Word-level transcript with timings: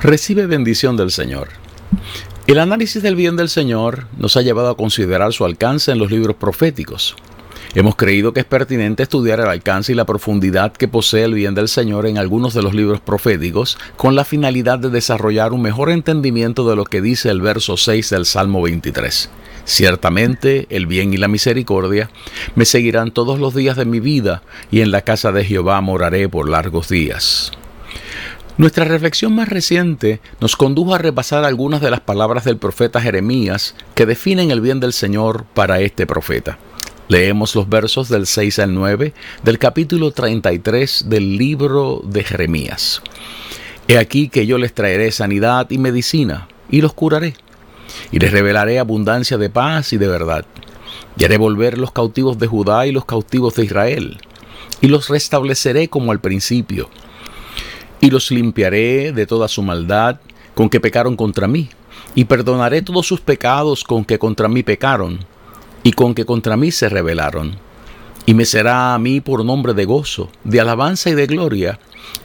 Recibe 0.00 0.46
bendición 0.46 0.96
del 0.96 1.10
Señor. 1.10 1.48
El 2.46 2.60
análisis 2.60 3.02
del 3.02 3.16
bien 3.16 3.34
del 3.34 3.48
Señor 3.48 4.06
nos 4.16 4.36
ha 4.36 4.42
llevado 4.42 4.68
a 4.70 4.76
considerar 4.76 5.32
su 5.32 5.44
alcance 5.44 5.90
en 5.90 5.98
los 5.98 6.12
libros 6.12 6.36
proféticos. 6.36 7.16
Hemos 7.74 7.96
creído 7.96 8.32
que 8.32 8.38
es 8.38 8.46
pertinente 8.46 9.02
estudiar 9.02 9.40
el 9.40 9.48
alcance 9.48 9.90
y 9.90 9.96
la 9.96 10.06
profundidad 10.06 10.72
que 10.72 10.86
posee 10.86 11.24
el 11.24 11.34
bien 11.34 11.56
del 11.56 11.66
Señor 11.66 12.06
en 12.06 12.16
algunos 12.16 12.54
de 12.54 12.62
los 12.62 12.74
libros 12.74 13.00
proféticos 13.00 13.76
con 13.96 14.14
la 14.14 14.24
finalidad 14.24 14.78
de 14.78 14.88
desarrollar 14.88 15.52
un 15.52 15.62
mejor 15.62 15.90
entendimiento 15.90 16.70
de 16.70 16.76
lo 16.76 16.84
que 16.84 17.02
dice 17.02 17.28
el 17.30 17.40
verso 17.40 17.76
6 17.76 18.10
del 18.10 18.24
Salmo 18.24 18.62
23. 18.62 19.28
Ciertamente 19.64 20.68
el 20.70 20.86
bien 20.86 21.12
y 21.12 21.16
la 21.16 21.26
misericordia 21.26 22.08
me 22.54 22.66
seguirán 22.66 23.10
todos 23.10 23.40
los 23.40 23.52
días 23.52 23.76
de 23.76 23.84
mi 23.84 23.98
vida 23.98 24.42
y 24.70 24.80
en 24.80 24.92
la 24.92 25.02
casa 25.02 25.32
de 25.32 25.44
Jehová 25.44 25.80
moraré 25.80 26.28
por 26.28 26.48
largos 26.48 26.88
días. 26.88 27.50
Nuestra 28.58 28.84
reflexión 28.84 29.36
más 29.36 29.48
reciente 29.48 30.20
nos 30.40 30.56
condujo 30.56 30.92
a 30.92 30.98
repasar 30.98 31.44
algunas 31.44 31.80
de 31.80 31.92
las 31.92 32.00
palabras 32.00 32.42
del 32.42 32.56
profeta 32.56 33.00
Jeremías 33.00 33.76
que 33.94 34.04
definen 34.04 34.50
el 34.50 34.60
bien 34.60 34.80
del 34.80 34.92
Señor 34.92 35.44
para 35.54 35.78
este 35.78 36.08
profeta. 36.08 36.58
Leemos 37.06 37.54
los 37.54 37.68
versos 37.68 38.08
del 38.08 38.26
6 38.26 38.58
al 38.58 38.74
9 38.74 39.14
del 39.44 39.60
capítulo 39.60 40.10
33 40.10 41.04
del 41.08 41.36
libro 41.36 42.02
de 42.04 42.24
Jeremías. 42.24 43.00
He 43.86 43.96
aquí 43.96 44.28
que 44.28 44.44
yo 44.44 44.58
les 44.58 44.74
traeré 44.74 45.12
sanidad 45.12 45.70
y 45.70 45.78
medicina, 45.78 46.48
y 46.68 46.80
los 46.80 46.94
curaré, 46.94 47.34
y 48.10 48.18
les 48.18 48.32
revelaré 48.32 48.80
abundancia 48.80 49.38
de 49.38 49.50
paz 49.50 49.92
y 49.92 49.98
de 49.98 50.08
verdad, 50.08 50.44
y 51.16 51.24
haré 51.24 51.38
volver 51.38 51.78
los 51.78 51.92
cautivos 51.92 52.40
de 52.40 52.48
Judá 52.48 52.88
y 52.88 52.90
los 52.90 53.04
cautivos 53.04 53.54
de 53.54 53.66
Israel, 53.66 54.18
y 54.80 54.88
los 54.88 55.08
restableceré 55.08 55.86
como 55.86 56.10
al 56.10 56.18
principio 56.18 56.90
y 58.00 58.10
los 58.10 58.30
limpiaré 58.30 59.12
de 59.12 59.26
toda 59.26 59.48
su 59.48 59.62
maldad 59.62 60.20
con 60.54 60.68
que 60.68 60.80
pecaron 60.80 61.16
contra 61.16 61.46
mí, 61.46 61.68
y 62.14 62.24
perdonaré 62.24 62.82
todos 62.82 63.06
sus 63.06 63.20
pecados 63.20 63.84
con 63.84 64.04
que 64.04 64.18
contra 64.18 64.48
mí 64.48 64.62
pecaron, 64.62 65.20
y 65.82 65.92
con 65.92 66.14
que 66.14 66.24
contra 66.24 66.56
mí 66.56 66.70
se 66.70 66.88
rebelaron. 66.88 67.56
Y 68.26 68.34
me 68.34 68.44
será 68.44 68.94
a 68.94 68.98
mí 68.98 69.20
por 69.20 69.44
nombre 69.44 69.72
de 69.72 69.84
gozo, 69.84 70.28
de 70.44 70.60
alabanza 70.60 71.10
y 71.10 71.14
de 71.14 71.26
gloria, 71.26 71.78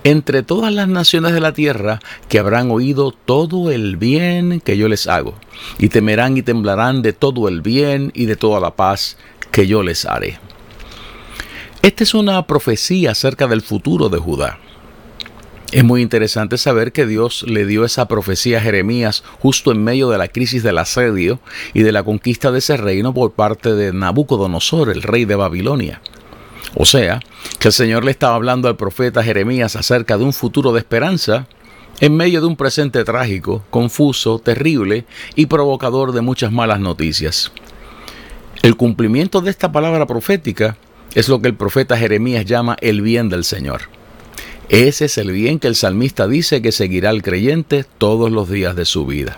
entre 0.03 0.44
todas 0.44 0.73
las 0.73 0.88
naciones 0.88 1.33
de 1.33 1.39
la 1.39 1.53
tierra 1.53 1.99
que 2.27 2.39
habrán 2.39 2.71
oído 2.71 3.11
todo 3.11 3.71
el 3.71 3.97
bien 3.97 4.61
que 4.61 4.77
yo 4.77 4.88
les 4.88 5.07
hago, 5.07 5.35
y 5.77 5.89
temerán 5.89 6.38
y 6.38 6.41
temblarán 6.41 7.01
de 7.01 7.13
todo 7.13 7.47
el 7.47 7.61
bien 7.61 8.12
y 8.16 8.25
de 8.25 8.35
toda 8.35 8.59
la 8.59 8.75
paz 8.75 9.17
que 9.51 9.67
yo 9.67 9.83
les 9.83 10.06
haré. 10.06 10.39
Esta 11.81 12.03
es 12.03 12.13
una 12.13 12.47
profecía 12.47 13.12
acerca 13.12 13.47
del 13.47 13.62
futuro 13.62 14.09
de 14.09 14.17
Judá. 14.17 14.57
Es 15.73 15.84
muy 15.84 16.03
interesante 16.03 16.59
saber 16.59 16.91
que 16.91 17.07
Dios 17.07 17.44
le 17.47 17.66
dio 17.66 17.84
esa 17.84 18.07
profecía 18.07 18.59
a 18.59 18.61
Jeremías 18.61 19.23
justo 19.39 19.72
en 19.72 19.84
medio 19.84 20.07
de 20.07 20.19
la 20.19 20.28
crisis 20.28 20.61
del 20.61 20.78
asedio 20.78 21.39
y 21.73 21.81
de 21.81 21.91
la 21.91 22.03
conquista 22.03 22.51
de 22.51 22.59
ese 22.59 22.78
reino 22.78 23.11
por 23.11 23.31
parte 23.31 23.73
de 23.73 23.91
Nabucodonosor, 23.91 24.91
el 24.91 25.01
rey 25.01 25.25
de 25.25 25.35
Babilonia. 25.35 26.00
O 26.75 26.85
sea, 26.85 27.22
que 27.57 27.69
el 27.69 27.73
Señor 27.73 28.06
le 28.06 28.12
estaba 28.12 28.35
hablando 28.35 28.67
al 28.67 28.75
profeta 28.75 29.23
Jeremías 29.23 29.75
acerca 29.75 30.16
de 30.19 30.23
un 30.23 30.33
futuro 30.33 30.73
de 30.73 30.79
esperanza 30.79 31.47
en 32.00 32.16
medio 32.16 32.39
de 32.41 32.45
un 32.45 32.56
presente 32.56 33.03
trágico, 33.03 33.63
confuso, 33.72 34.38
terrible 34.38 35.06
y 35.33 35.47
provocador 35.47 36.12
de 36.12 36.22
muchas 36.22 36.51
malas 36.51 36.81
noticias. 36.81 37.51
El 38.62 38.75
cumplimiento 38.75 39.41
de 39.41 39.50
esta 39.50 39.72
palabra 39.72 40.06
profética 40.06 40.78
es 41.16 41.29
lo 41.29 41.41
que 41.41 41.47
el 41.47 41.56
profeta 41.56 41.97
Jeremías 41.97 42.45
llama 42.45 42.78
el 42.79 43.01
bien 43.01 43.28
del 43.28 43.44
Señor. 43.44 44.03
Ese 44.73 45.06
es 45.06 45.19
el 45.19 45.31
bien 45.31 45.59
que 45.59 45.67
el 45.67 45.75
salmista 45.75 46.28
dice 46.28 46.63
que 46.63 46.72
seguirá 46.72 47.11
al 47.11 47.22
creyente 47.22 47.85
todos 48.00 48.31
los 48.31 48.50
días 48.50 48.75
de 48.75 48.85
su 48.85 49.06
vida. 49.06 49.38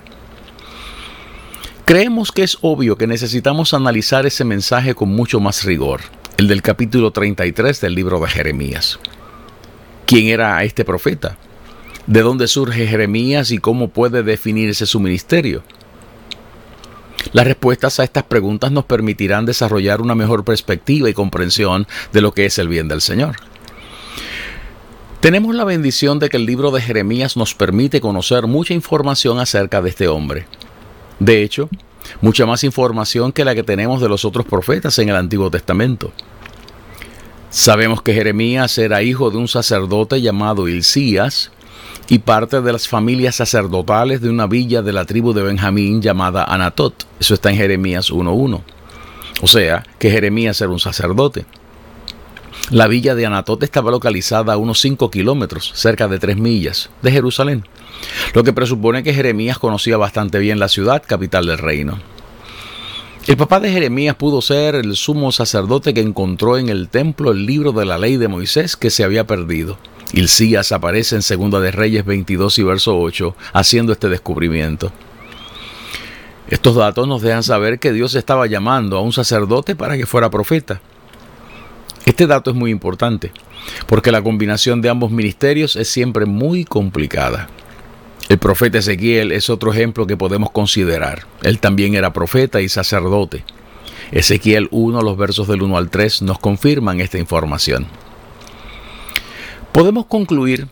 Creemos 1.84 2.32
que 2.32 2.44
es 2.44 2.58
obvio 2.62 2.98
que 2.98 3.06
necesitamos 3.06 3.74
analizar 3.74 4.26
ese 4.26 4.46
mensaje 4.46 4.96
con 4.96 5.10
mucho 5.10 5.42
más 5.42 5.66
rigor, 5.66 6.00
el 6.38 6.48
del 6.48 6.62
capítulo 6.62 7.12
33 7.12 7.82
del 7.82 7.96
libro 7.96 8.18
de 8.22 8.30
Jeremías. 8.30 8.98
¿Quién 10.06 10.28
era 10.28 10.64
este 10.64 10.86
profeta? 10.86 11.38
¿De 12.08 12.22
dónde 12.22 12.48
surge 12.48 12.88
Jeremías 12.88 13.52
y 13.52 13.58
cómo 13.58 13.90
puede 13.90 14.24
definirse 14.24 14.86
su 14.86 15.02
ministerio? 15.02 15.64
Las 17.34 17.46
respuestas 17.46 18.00
a 18.00 18.06
estas 18.06 18.24
preguntas 18.24 18.72
nos 18.72 18.86
permitirán 18.86 19.46
desarrollar 19.46 20.00
una 20.00 20.16
mejor 20.16 20.46
perspectiva 20.46 21.10
y 21.10 21.14
comprensión 21.14 21.88
de 22.14 22.22
lo 22.22 22.34
que 22.34 22.46
es 22.46 22.58
el 22.58 22.70
bien 22.70 22.88
del 22.88 23.02
Señor. 23.02 23.36
Tenemos 25.20 25.56
la 25.56 25.64
bendición 25.64 26.20
de 26.20 26.30
que 26.30 26.38
el 26.38 26.46
libro 26.46 26.72
de 26.72 26.82
Jeremías 26.82 27.36
nos 27.36 27.56
permite 27.56 28.00
conocer 28.00 28.46
mucha 28.46 28.74
información 28.74 29.40
acerca 29.40 29.82
de 29.82 29.90
este 29.90 30.08
hombre. 30.08 30.46
De 31.20 31.42
hecho, 31.42 31.70
mucha 32.22 32.46
más 32.46 32.64
información 32.64 33.32
que 33.32 33.46
la 33.46 33.56
que 33.56 33.64
tenemos 33.64 34.02
de 34.02 34.10
los 34.10 34.26
otros 34.26 34.46
profetas 34.46 35.00
en 35.00 35.10
el 35.10 35.16
Antiguo 35.16 35.50
Testamento. 35.50 36.12
Sabemos 37.50 38.02
que 38.02 38.14
Jeremías 38.14 38.78
era 38.78 39.02
hijo 39.02 39.32
de 39.32 39.38
un 39.38 39.48
sacerdote 39.48 40.22
llamado 40.22 40.68
Hilcías 40.68 41.52
y 42.10 42.20
parte 42.20 42.62
de 42.62 42.74
las 42.74 42.88
familias 42.88 43.36
sacerdotales 43.36 44.22
de 44.22 44.30
una 44.30 44.46
villa 44.46 44.82
de 44.82 44.94
la 44.94 45.06
tribu 45.06 45.34
de 45.34 45.42
Benjamín 45.42 46.02
llamada 46.02 46.44
Anatot. 46.44 47.08
Eso 47.20 47.34
está 47.34 47.50
en 47.50 47.58
Jeremías 47.58 48.12
1.1. 48.12 48.62
O 49.42 49.48
sea, 49.48 49.84
que 50.00 50.12
Jeremías 50.12 50.60
era 50.62 50.70
un 50.70 50.80
sacerdote. 50.80 51.46
La 52.72 52.88
villa 52.88 53.14
de 53.14 53.28
Anatot 53.28 53.62
estaba 53.62 53.92
localizada 53.92 54.54
a 54.54 54.58
unos 54.58 54.80
5 54.82 55.12
kilómetros, 55.12 55.72
cerca 55.76 56.08
de 56.08 56.18
3 56.18 56.38
millas, 56.38 56.90
de 57.04 57.12
Jerusalén, 57.12 57.64
lo 58.34 58.44
que 58.44 58.54
presupone 58.54 59.04
que 59.04 59.14
Jeremías 59.14 59.60
conocía 59.60 59.98
bastante 59.98 60.40
bien 60.40 60.58
la 60.58 60.68
ciudad, 60.68 61.04
capital 61.06 61.46
del 61.46 61.60
reino. 61.60 62.00
El 63.28 63.38
papá 63.38 63.60
de 63.60 63.72
Jeremías 63.72 64.16
pudo 64.16 64.42
ser 64.42 64.74
el 64.74 64.96
sumo 64.96 65.32
sacerdote 65.32 65.94
que 65.94 66.02
encontró 66.02 66.58
en 66.58 66.70
el 66.70 66.90
templo 66.90 67.32
el 67.32 67.46
libro 67.46 67.72
de 67.72 67.86
la 67.86 68.00
ley 68.00 68.18
de 68.18 68.28
Moisés 68.28 68.76
que 68.76 68.90
se 68.90 69.04
había 69.04 69.28
perdido. 69.28 69.78
Hilcías 70.14 70.72
aparece 70.72 71.16
en 71.16 71.22
Segunda 71.22 71.60
de 71.60 71.72
Reyes 71.72 72.04
22 72.04 72.58
y 72.58 72.64
verso 72.64 72.98
8 72.98 73.36
haciendo 73.54 73.92
este 73.92 74.10
descubrimiento. 74.10 74.92
Estos 76.50 76.76
datos 76.76 77.08
nos 77.08 77.22
dejan 77.22 77.44
saber 77.44 77.78
que 77.78 77.94
Dios 77.94 78.16
estaba 78.16 78.48
llamando 78.48 78.98
a 78.98 79.02
un 79.02 79.14
sacerdote 79.14 79.76
para 79.76 79.98
que 79.98 80.08
fuera 80.08 80.32
profeta. 80.32 80.82
Este 82.06 82.28
dato 82.28 82.52
es 82.52 82.56
muy 82.56 82.70
importante, 82.70 83.32
porque 83.88 84.12
la 84.12 84.22
combinación 84.22 84.82
de 84.82 84.90
ambos 84.90 85.10
ministerios 85.10 85.76
es 85.76 85.90
siempre 85.90 86.26
muy 86.26 86.64
complicada. 86.64 87.50
El 88.30 88.38
profeta 88.38 88.78
Ezequiel 88.78 89.32
es 89.32 89.50
otro 89.50 89.72
ejemplo 89.72 90.06
que 90.06 90.18
podemos 90.18 90.52
considerar. 90.52 91.26
Él 91.42 91.60
también 91.60 91.96
era 91.96 92.14
profeta 92.14 92.62
y 92.62 92.70
sacerdote. 92.70 93.44
Ezequiel 94.12 94.68
1, 94.72 95.02
los 95.02 95.18
versos 95.18 95.48
del 95.48 95.64
1 95.64 95.78
al 95.78 95.90
3 95.90 96.22
nos 96.24 96.40
confirman 96.40 97.02
esta 97.02 97.18
información. 97.18 97.88
Podemos 99.72 100.06
concluir 100.06 100.68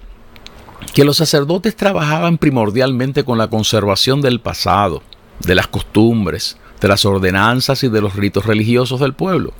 que 0.93 1.03
los 1.03 1.17
sacerdotes 1.17 1.75
trabajaban 1.75 2.37
primordialmente 2.37 3.23
con 3.23 3.37
la 3.37 3.49
conservación 3.49 4.21
del 4.21 4.39
pasado, 4.39 5.01
de 5.39 5.55
las 5.55 5.67
costumbres, 5.67 6.57
de 6.79 6.87
las 6.87 7.05
ordenanzas 7.05 7.83
y 7.83 7.89
de 7.89 8.01
los 8.01 8.15
ritos 8.15 8.45
religiosos 8.45 8.99
del 8.99 9.13
pueblo. 9.13 9.53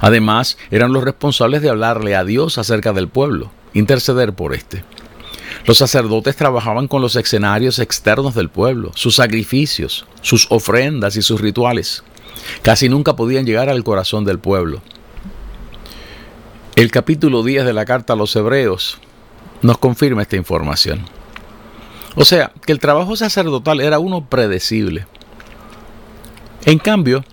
Además, 0.00 0.58
eran 0.70 0.92
los 0.92 1.04
responsables 1.04 1.62
de 1.62 1.70
hablarle 1.70 2.14
a 2.14 2.24
Dios 2.24 2.58
acerca 2.58 2.92
del 2.92 3.08
pueblo, 3.08 3.50
interceder 3.74 4.32
por 4.32 4.54
éste. 4.54 4.84
Los 5.66 5.78
sacerdotes 5.78 6.36
trabajaban 6.36 6.86
con 6.86 7.02
los 7.02 7.16
escenarios 7.16 7.78
externos 7.78 8.34
del 8.34 8.48
pueblo, 8.48 8.92
sus 8.94 9.16
sacrificios, 9.16 10.06
sus 10.20 10.46
ofrendas 10.50 11.16
y 11.16 11.22
sus 11.22 11.40
rituales. 11.40 12.04
Casi 12.62 12.88
nunca 12.88 13.16
podían 13.16 13.46
llegar 13.46 13.68
al 13.68 13.82
corazón 13.82 14.24
del 14.24 14.38
pueblo. 14.38 14.82
El 16.76 16.90
capítulo 16.90 17.42
10 17.42 17.64
de 17.64 17.72
la 17.72 17.84
carta 17.84 18.12
a 18.12 18.16
los 18.16 18.36
Hebreos 18.36 18.98
nos 19.62 19.78
confirma 19.78 20.22
esta 20.22 20.36
información. 20.36 21.00
O 22.14 22.24
sea, 22.24 22.52
que 22.64 22.72
el 22.72 22.78
trabajo 22.78 23.16
sacerdotal 23.16 23.80
era 23.80 23.98
uno 23.98 24.26
predecible. 24.26 25.06
En 26.64 26.78
cambio, 26.78 27.24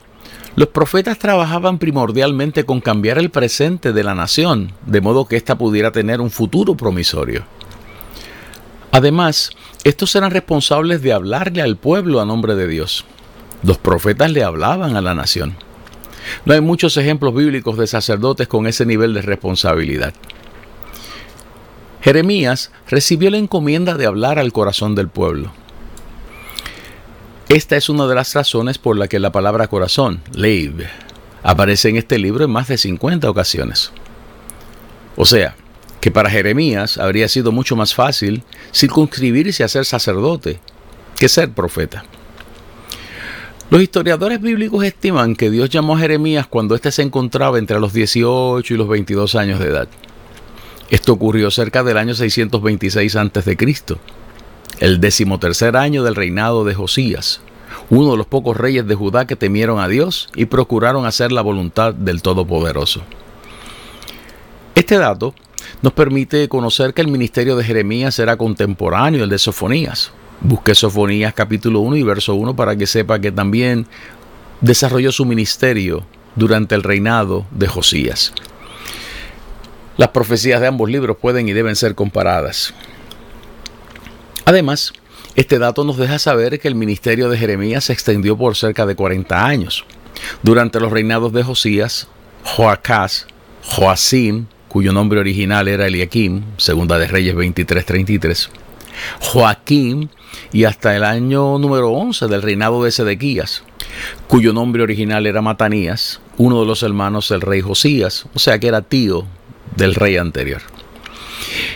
los 0.56 0.68
profetas 0.70 1.18
trabajaban 1.18 1.80
primordialmente 1.80 2.64
con 2.64 2.80
cambiar 2.80 3.18
el 3.18 3.32
presente 3.32 3.92
de 3.92 4.04
la 4.04 4.14
nación, 4.14 4.74
de 4.86 5.02
modo 5.02 5.26
que 5.26 5.36
ésta 5.36 5.58
pudiera 5.58 5.92
tener 5.92 6.22
un 6.22 6.30
futuro 6.30 6.76
promisorio. 6.76 7.44
Además, 8.92 9.50
estos 9.84 10.16
eran 10.16 10.30
responsables 10.30 11.02
de 11.02 11.14
hablarle 11.14 11.64
al 11.64 11.78
pueblo 11.78 12.22
a 12.22 12.26
nombre 12.26 12.54
de 12.54 12.68
Dios. 12.68 13.06
Los 13.64 13.80
profetas 13.80 14.32
le 14.32 14.44
hablaban 14.44 14.96
a 14.96 15.02
la 15.02 15.16
nación. 15.16 15.56
No 16.46 16.54
hay 16.54 16.62
muchos 16.62 16.98
ejemplos 16.98 17.34
bíblicos 17.34 17.78
de 17.78 17.88
sacerdotes 17.88 18.48
con 18.48 18.68
ese 18.68 18.86
nivel 18.86 19.16
de 19.16 19.24
responsabilidad. 19.24 20.14
Jeremías 22.02 22.72
recibió 22.88 23.32
la 23.32 23.38
encomienda 23.38 23.96
de 23.96 24.06
hablar 24.06 24.38
al 24.38 24.54
corazón 24.54 24.94
del 24.94 25.08
pueblo. 25.08 25.52
Esta 27.50 27.76
es 27.76 27.90
una 27.90 28.08
de 28.08 28.16
las 28.16 28.34
razones 28.34 28.78
por 28.78 28.98
la 28.98 29.08
que 29.08 29.20
la 29.20 29.32
palabra 29.32 29.68
corazón, 29.68 30.22
Leib, 30.34 30.86
aparece 31.44 31.90
en 31.90 31.98
este 31.98 32.18
libro 32.18 32.46
en 32.46 32.52
más 32.52 32.70
de 32.70 32.78
50 32.78 33.30
ocasiones. 33.30 33.92
O 35.18 35.26
sea, 35.26 35.56
que 36.00 36.10
para 36.10 36.30
Jeremías 36.30 36.98
habría 36.98 37.28
sido 37.28 37.52
mucho 37.52 37.76
más 37.76 37.94
fácil 37.94 38.44
circunscribirse 38.74 39.64
a 39.64 39.68
ser 39.68 39.86
sacerdote 39.86 40.60
que 41.18 41.28
ser 41.30 41.52
profeta. 41.52 42.06
Los 43.70 43.82
historiadores 43.82 44.42
bíblicos 44.42 44.84
estiman 44.84 45.36
que 45.36 45.50
Dios 45.50 45.70
llamó 45.70 45.96
a 45.96 46.00
Jeremías 46.00 46.48
cuando 46.48 46.76
éste 46.76 46.92
se 46.92 47.02
encontraba 47.02 47.60
entre 47.60 47.80
los 47.80 47.92
18 47.92 48.74
y 48.74 48.78
los 48.78 48.88
22 48.88 49.36
años 49.36 49.60
de 49.60 49.68
edad. 49.68 49.88
Esto 50.90 51.14
ocurrió 51.14 51.52
cerca 51.52 51.84
del 51.84 51.98
año 51.98 52.14
626 52.14 53.16
a.C 53.16 53.58
el 54.80 55.00
decimotercer 55.00 55.78
año 55.78 56.04
del 56.04 56.16
reinado 56.16 56.64
de 56.66 56.74
Josías, 56.74 57.42
uno 57.90 58.12
de 58.12 58.18
los 58.18 58.28
pocos 58.28 58.58
reyes 58.58 58.88
de 58.88 58.96
Judá 58.96 59.26
que 59.26 59.36
temieron 59.36 59.80
a 59.80 59.88
Dios 59.88 60.30
y 60.36 60.46
procuraron 60.46 61.06
hacer 61.06 61.32
la 61.32 61.42
voluntad 61.42 61.94
del 61.94 62.22
Todopoderoso. 62.22 63.02
Este 64.76 64.98
dato 64.98 65.34
nos 65.82 65.94
permite 65.94 66.48
conocer 66.48 66.94
que 66.94 67.02
el 67.02 67.08
ministerio 67.08 67.56
de 67.56 67.64
Jeremías 67.64 68.18
era 68.20 68.38
contemporáneo 68.38 69.24
al 69.24 69.30
de 69.30 69.38
Sofonías. 69.38 70.12
Busque 70.42 70.76
Sofonías 70.76 71.34
capítulo 71.34 71.80
1 71.82 71.98
y 71.98 72.04
verso 72.04 72.36
1 72.36 72.56
para 72.56 72.76
que 72.76 72.88
sepa 72.88 73.20
que 73.20 73.32
también 73.32 73.86
desarrolló 74.62 75.12
su 75.12 75.26
ministerio 75.26 76.06
durante 76.36 76.76
el 76.76 76.84
reinado 76.84 77.46
de 77.52 77.68
Josías. 77.68 78.34
Las 79.98 80.10
profecías 80.10 80.60
de 80.60 80.68
ambos 80.68 80.90
libros 80.90 81.18
pueden 81.22 81.48
y 81.48 81.54
deben 81.54 81.76
ser 81.76 81.94
comparadas. 81.94 82.74
Además, 84.46 84.94
este 85.36 85.58
dato 85.58 85.84
nos 85.84 85.98
deja 85.98 86.20
saber 86.20 86.60
que 86.60 86.68
el 86.68 86.76
ministerio 86.76 87.30
de 87.30 87.38
Jeremías 87.38 87.86
se 87.86 87.94
extendió 87.94 88.38
por 88.38 88.56
cerca 88.56 88.86
de 88.86 88.96
40 88.96 89.46
años. 89.46 89.86
Durante 90.44 90.80
los 90.80 90.92
reinados 90.92 91.34
de 91.34 91.44
Josías, 91.44 92.08
Joacás, 92.44 93.28
Joacim, 93.64 94.46
cuyo 94.68 94.92
nombre 94.92 95.20
original 95.20 95.68
era 95.68 95.88
Eliakim, 95.88 96.44
segunda 96.58 96.98
de 96.98 97.08
Reyes 97.08 97.36
23:33, 97.36 98.50
Joaquín 99.22 100.10
y 100.52 100.66
hasta 100.66 100.96
el 100.96 101.04
año 101.04 101.58
número 101.58 101.92
11 101.92 102.28
del 102.28 102.42
reinado 102.42 102.84
de 102.84 102.92
Sedequías, 102.92 103.64
cuyo 104.28 104.54
nombre 104.54 104.84
original 104.84 105.26
era 105.26 105.42
Matanías, 105.42 106.22
uno 106.38 106.60
de 106.60 106.66
los 106.66 106.84
hermanos 106.84 107.30
del 107.30 107.42
rey 107.42 107.62
Josías, 107.62 108.26
o 108.34 108.40
sea 108.40 108.60
que 108.60 108.68
era 108.68 108.82
tío 108.82 109.26
del 109.76 109.96
rey 109.96 110.18
anterior. 110.18 110.62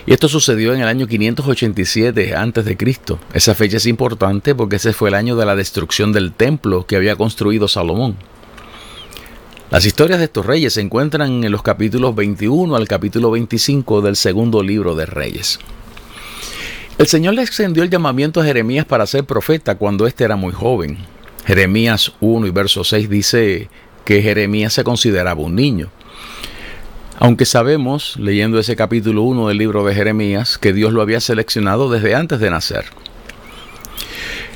Y 0.07 0.13
esto 0.13 0.29
sucedió 0.29 0.73
en 0.73 0.79
el 0.79 0.87
año 0.87 1.05
587 1.05 2.33
a.C. 2.33 2.77
Esa 3.33 3.53
fecha 3.55 3.75
es 3.75 3.85
importante 3.85 4.55
porque 4.55 4.77
ese 4.77 4.93
fue 4.93 5.09
el 5.09 5.15
año 5.15 5.35
de 5.35 5.45
la 5.45 5.53
destrucción 5.53 6.13
del 6.13 6.31
templo 6.31 6.87
que 6.87 6.95
había 6.95 7.17
construido 7.17 7.67
Salomón. 7.67 8.15
Las 9.69 9.83
historias 9.83 10.19
de 10.19 10.25
estos 10.25 10.45
reyes 10.45 10.71
se 10.71 10.81
encuentran 10.81 11.43
en 11.43 11.51
los 11.51 11.61
capítulos 11.61 12.15
21 12.15 12.73
al 12.73 12.87
capítulo 12.87 13.31
25 13.31 13.99
del 13.99 14.15
segundo 14.15 14.63
libro 14.63 14.95
de 14.95 15.05
Reyes. 15.05 15.59
El 16.97 17.07
Señor 17.07 17.33
le 17.33 17.41
extendió 17.41 17.83
el 17.83 17.89
llamamiento 17.89 18.39
a 18.39 18.45
Jeremías 18.45 18.85
para 18.85 19.05
ser 19.05 19.25
profeta 19.25 19.75
cuando 19.75 20.07
éste 20.07 20.23
era 20.23 20.37
muy 20.37 20.53
joven. 20.53 20.99
Jeremías 21.45 22.13
1 22.21 22.47
y 22.47 22.51
verso 22.51 22.85
6 22.85 23.09
dice 23.09 23.69
que 24.05 24.21
Jeremías 24.21 24.71
se 24.71 24.85
consideraba 24.85 25.41
un 25.41 25.55
niño. 25.55 25.91
Aunque 27.19 27.45
sabemos, 27.45 28.15
leyendo 28.17 28.59
ese 28.59 28.75
capítulo 28.75 29.23
1 29.23 29.47
del 29.47 29.57
libro 29.57 29.83
de 29.83 29.95
Jeremías, 29.95 30.59
que 30.59 30.71
Dios 30.71 30.93
lo 30.93 31.01
había 31.01 31.19
seleccionado 31.19 31.89
desde 31.89 32.13
antes 32.13 32.39
de 32.39 32.51
nacer. 32.51 32.85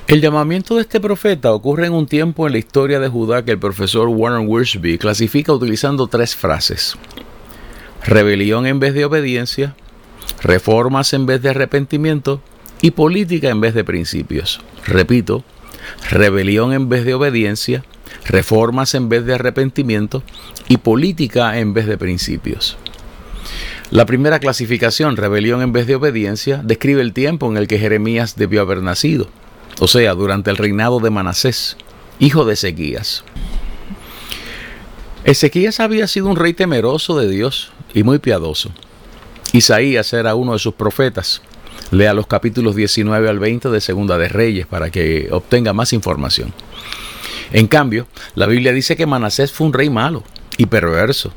El 0.07 0.21
llamamiento 0.21 0.75
de 0.75 0.81
este 0.81 0.99
profeta 0.99 1.53
ocurre 1.53 1.87
en 1.87 1.93
un 1.93 2.05
tiempo 2.05 2.45
en 2.45 2.53
la 2.53 2.59
historia 2.59 2.99
de 2.99 3.07
Judá 3.07 3.43
que 3.43 3.51
el 3.51 3.57
profesor 3.57 4.09
Warren 4.09 4.47
Wiersbe 4.47 4.99
clasifica 4.99 5.53
utilizando 5.53 6.05
tres 6.05 6.35
frases. 6.35 6.97
Rebelión 8.05 8.67
en 8.67 8.79
vez 8.79 8.93
de 8.93 9.05
obediencia, 9.05 9.75
reformas 10.43 11.13
en 11.13 11.25
vez 11.25 11.41
de 11.41 11.49
arrepentimiento 11.49 12.41
y 12.81 12.91
política 12.91 13.49
en 13.49 13.61
vez 13.61 13.73
de 13.73 13.83
principios. 13.83 14.61
Repito, 14.85 15.43
rebelión 16.11 16.73
en 16.73 16.89
vez 16.89 17.05
de 17.05 17.15
obediencia, 17.15 17.83
reformas 18.25 18.95
en 18.95 19.09
vez 19.09 19.25
de 19.25 19.35
arrepentimiento 19.35 20.23
y 20.67 20.77
política 20.77 21.59
en 21.59 21.73
vez 21.73 21.85
de 21.85 21.97
principios. 21.97 22.77
La 23.89 24.05
primera 24.05 24.39
clasificación, 24.39 25.17
rebelión 25.17 25.61
en 25.61 25.73
vez 25.73 25.85
de 25.85 25.95
obediencia, 25.95 26.61
describe 26.63 27.01
el 27.01 27.13
tiempo 27.13 27.49
en 27.51 27.57
el 27.57 27.67
que 27.67 27.79
Jeremías 27.79 28.35
debió 28.35 28.61
haber 28.61 28.81
nacido, 28.81 29.27
o 29.79 29.87
sea, 29.87 30.13
durante 30.13 30.49
el 30.49 30.57
reinado 30.57 30.99
de 30.99 31.09
Manasés, 31.09 31.75
hijo 32.19 32.45
de 32.45 32.53
Ezequías. 32.53 33.23
Ezequías 35.23 35.79
había 35.79 36.07
sido 36.07 36.27
un 36.27 36.35
rey 36.35 36.53
temeroso 36.53 37.19
de 37.19 37.29
Dios 37.29 37.71
y 37.93 38.03
muy 38.03 38.19
piadoso. 38.19 38.71
Isaías 39.53 40.13
era 40.13 40.35
uno 40.35 40.53
de 40.53 40.59
sus 40.59 40.73
profetas. 40.73 41.41
Lea 41.91 42.13
los 42.13 42.25
capítulos 42.25 42.75
19 42.75 43.29
al 43.29 43.39
20 43.39 43.69
de 43.69 43.81
Segunda 43.81 44.17
de 44.17 44.29
Reyes 44.29 44.65
para 44.65 44.89
que 44.89 45.27
obtenga 45.31 45.73
más 45.73 45.91
información. 45.91 46.53
En 47.51 47.67
cambio, 47.67 48.07
la 48.35 48.47
Biblia 48.47 48.71
dice 48.71 48.95
que 48.95 49.05
Manasés 49.05 49.51
fue 49.51 49.67
un 49.67 49.73
rey 49.73 49.89
malo 49.89 50.23
y 50.57 50.67
perverso, 50.67 51.33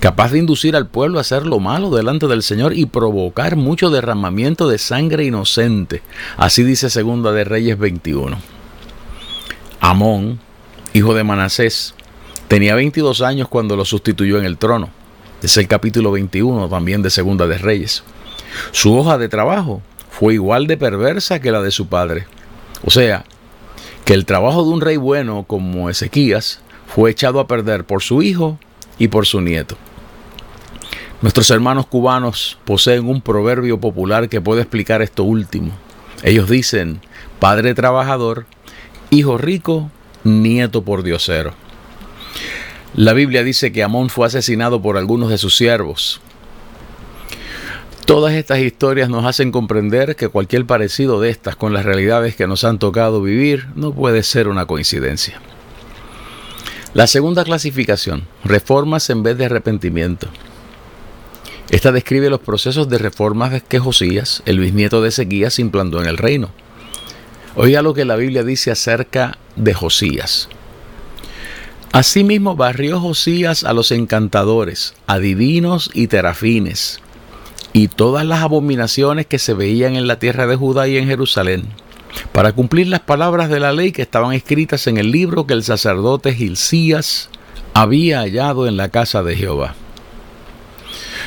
capaz 0.00 0.32
de 0.32 0.38
inducir 0.38 0.74
al 0.74 0.88
pueblo 0.88 1.18
a 1.18 1.20
hacer 1.20 1.46
lo 1.46 1.60
malo 1.60 1.90
delante 1.90 2.26
del 2.26 2.42
Señor 2.42 2.74
y 2.74 2.86
provocar 2.86 3.56
mucho 3.56 3.90
derramamiento 3.90 4.68
de 4.68 4.78
sangre 4.78 5.24
inocente. 5.24 6.02
Así 6.36 6.64
dice 6.64 6.90
Segunda 6.90 7.32
de 7.32 7.44
Reyes 7.44 7.78
21. 7.78 8.36
Amón, 9.80 10.40
hijo 10.94 11.14
de 11.14 11.24
Manasés, 11.24 11.94
tenía 12.48 12.74
22 12.74 13.22
años 13.22 13.48
cuando 13.48 13.76
lo 13.76 13.84
sustituyó 13.84 14.38
en 14.38 14.44
el 14.44 14.58
trono. 14.58 14.90
Es 15.42 15.56
el 15.56 15.68
capítulo 15.68 16.12
21 16.12 16.68
también 16.68 17.02
de 17.02 17.10
Segunda 17.10 17.46
de 17.46 17.58
Reyes. 17.58 18.02
Su 18.70 18.96
hoja 18.96 19.18
de 19.18 19.28
trabajo 19.28 19.82
fue 20.10 20.34
igual 20.34 20.66
de 20.66 20.76
perversa 20.76 21.40
que 21.40 21.50
la 21.50 21.62
de 21.62 21.70
su 21.70 21.86
padre. 21.88 22.26
O 22.84 22.90
sea, 22.90 23.24
que 24.04 24.14
el 24.14 24.26
trabajo 24.26 24.64
de 24.64 24.70
un 24.70 24.80
rey 24.80 24.96
bueno 24.96 25.44
como 25.46 25.88
Ezequías 25.88 26.60
fue 26.86 27.10
echado 27.10 27.40
a 27.40 27.46
perder 27.46 27.84
por 27.84 28.02
su 28.02 28.22
hijo 28.22 28.58
y 28.98 29.08
por 29.08 29.26
su 29.26 29.40
nieto. 29.40 29.76
Nuestros 31.22 31.50
hermanos 31.50 31.86
cubanos 31.86 32.58
poseen 32.64 33.06
un 33.06 33.20
proverbio 33.20 33.78
popular 33.78 34.28
que 34.28 34.40
puede 34.40 34.62
explicar 34.62 35.02
esto 35.02 35.22
último. 35.22 35.72
Ellos 36.24 36.50
dicen, 36.50 37.00
padre 37.38 37.74
trabajador, 37.74 38.46
hijo 39.10 39.38
rico, 39.38 39.90
nieto 40.24 40.82
por 40.82 41.04
diosero. 41.04 41.54
La 42.94 43.12
Biblia 43.12 43.44
dice 43.44 43.72
que 43.72 43.82
Amón 43.82 44.10
fue 44.10 44.26
asesinado 44.26 44.82
por 44.82 44.96
algunos 44.96 45.30
de 45.30 45.38
sus 45.38 45.56
siervos, 45.56 46.20
Todas 48.06 48.34
estas 48.34 48.58
historias 48.58 49.08
nos 49.08 49.24
hacen 49.24 49.52
comprender 49.52 50.16
que 50.16 50.28
cualquier 50.28 50.66
parecido 50.66 51.20
de 51.20 51.30
estas 51.30 51.54
con 51.54 51.72
las 51.72 51.84
realidades 51.84 52.34
que 52.34 52.48
nos 52.48 52.64
han 52.64 52.78
tocado 52.78 53.22
vivir 53.22 53.68
no 53.76 53.92
puede 53.92 54.22
ser 54.24 54.48
una 54.48 54.66
coincidencia. 54.66 55.40
La 56.94 57.06
segunda 57.06 57.44
clasificación, 57.44 58.26
reformas 58.44 59.08
en 59.08 59.22
vez 59.22 59.38
de 59.38 59.46
arrepentimiento. 59.46 60.28
Esta 61.70 61.92
describe 61.92 62.28
los 62.28 62.40
procesos 62.40 62.88
de 62.88 62.98
reformas 62.98 63.62
que 63.62 63.78
Josías, 63.78 64.42
el 64.46 64.58
bisnieto 64.58 65.00
de 65.00 65.08
Ezequías, 65.08 65.58
implantó 65.58 66.02
en 66.02 66.08
el 66.08 66.18
reino. 66.18 66.50
Oiga 67.54 67.82
lo 67.82 67.94
que 67.94 68.04
la 68.04 68.16
Biblia 68.16 68.42
dice 68.42 68.70
acerca 68.70 69.38
de 69.56 69.72
Josías. 69.74 70.48
Asimismo 71.92 72.56
barrió 72.56 73.00
Josías 73.00 73.64
a 73.64 73.74
los 73.74 73.92
encantadores, 73.92 74.94
adivinos 75.06 75.90
y 75.92 76.06
terafines, 76.06 77.01
y 77.72 77.88
todas 77.88 78.26
las 78.26 78.40
abominaciones 78.40 79.26
que 79.26 79.38
se 79.38 79.54
veían 79.54 79.96
en 79.96 80.06
la 80.06 80.18
tierra 80.18 80.46
de 80.46 80.56
Judá 80.56 80.88
y 80.88 80.98
en 80.98 81.06
Jerusalén, 81.06 81.64
para 82.32 82.52
cumplir 82.52 82.88
las 82.88 83.00
palabras 83.00 83.48
de 83.48 83.60
la 83.60 83.72
ley 83.72 83.92
que 83.92 84.02
estaban 84.02 84.32
escritas 84.32 84.86
en 84.86 84.98
el 84.98 85.10
libro 85.10 85.46
que 85.46 85.54
el 85.54 85.62
sacerdote 85.62 86.34
Gilcías 86.34 87.30
había 87.74 88.20
hallado 88.20 88.66
en 88.66 88.76
la 88.76 88.90
casa 88.90 89.22
de 89.22 89.36
Jehová. 89.36 89.74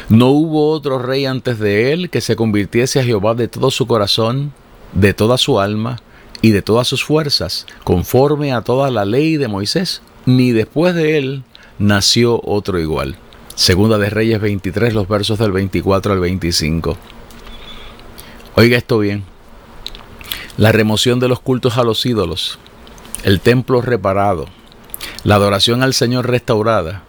No 0.10 0.30
hubo 0.30 0.70
otro 0.70 1.00
rey 1.00 1.26
antes 1.26 1.58
de 1.58 1.92
él 1.92 2.10
que 2.12 2.22
se 2.22 2.36
convirtiese 2.36 3.00
a 3.00 3.04
Jehová 3.04 3.34
de 3.34 3.48
todo 3.48 3.72
su 3.72 3.88
corazón, 3.88 4.54
de 4.94 5.14
toda 5.16 5.38
su 5.40 5.60
alma 5.60 6.00
y 6.42 6.52
de 6.52 6.62
todas 6.62 6.88
sus 6.88 7.04
fuerzas, 7.04 7.66
conforme 7.84 8.54
a 8.54 8.62
toda 8.62 8.92
la 8.92 9.04
ley 9.04 9.38
de 9.38 9.48
Moisés, 9.48 10.04
ni 10.28 10.52
después 10.52 10.94
de 10.94 11.18
él 11.18 11.44
nació 11.80 12.40
otro 12.44 12.80
igual. 12.80 13.18
Segunda 13.56 13.98
de 13.98 14.10
Reyes 14.10 14.42
23, 14.42 14.94
los 14.94 15.08
versos 15.08 15.40
del 15.40 15.54
24 15.54 16.12
al 16.12 16.20
25. 16.20 16.98
Oiga 18.56 18.78
esto 18.78 19.00
bien. 19.00 19.24
La 20.58 20.74
remoción 20.74 21.22
de 21.22 21.30
los 21.30 21.40
cultos 21.40 21.78
a 21.78 21.86
los 21.86 22.06
ídolos, 22.06 22.60
el 23.24 23.40
templo 23.40 23.82
reparado, 23.82 24.48
la 25.24 25.36
adoración 25.36 25.84
al 25.84 25.94
Señor 25.94 26.30
restaurada, 26.30 27.04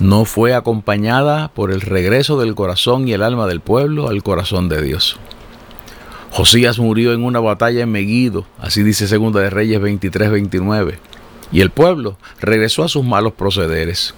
no 0.00 0.24
fue 0.24 0.54
acompañada 0.54 1.52
por 1.54 1.70
el 1.70 1.80
regreso 1.80 2.36
del 2.38 2.56
corazón 2.56 3.06
y 3.06 3.12
el 3.12 3.22
alma 3.22 3.46
del 3.46 3.60
pueblo 3.60 4.08
al 4.08 4.24
corazón 4.24 4.68
de 4.68 4.82
Dios. 4.82 5.18
Josías 6.32 6.80
murió 6.80 7.12
en 7.12 7.22
una 7.22 7.38
batalla 7.38 7.82
en 7.82 7.92
Megiddo, 7.92 8.44
así 8.58 8.82
dice 8.82 9.06
Segunda 9.06 9.40
de 9.40 9.50
Reyes 9.50 9.80
23-29, 9.80 10.98
y 11.52 11.60
el 11.60 11.70
pueblo 11.70 12.16
regresó 12.40 12.82
a 12.82 12.88
sus 12.88 13.04
malos 13.04 13.34
procederes. 13.34 14.14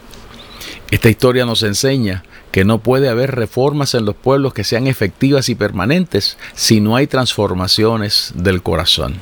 Esta 0.90 1.08
historia 1.08 1.46
nos 1.46 1.62
enseña 1.62 2.24
que 2.52 2.64
no 2.64 2.78
puede 2.78 3.08
haber 3.08 3.34
reformas 3.34 3.94
en 3.94 4.04
los 4.04 4.14
pueblos 4.14 4.54
que 4.54 4.64
sean 4.64 4.86
efectivas 4.86 5.48
y 5.48 5.54
permanentes 5.54 6.36
si 6.54 6.80
no 6.80 6.96
hay 6.96 7.06
transformaciones 7.06 8.32
del 8.36 8.62
corazón. 8.62 9.14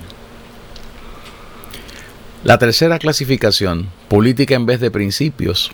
La 2.45 2.59
tercera 2.59 2.99
clasificación, 2.99 3.89
política 4.09 4.55
en 4.55 4.67
vez 4.67 4.81
de 4.81 4.91
principios, 4.91 5.71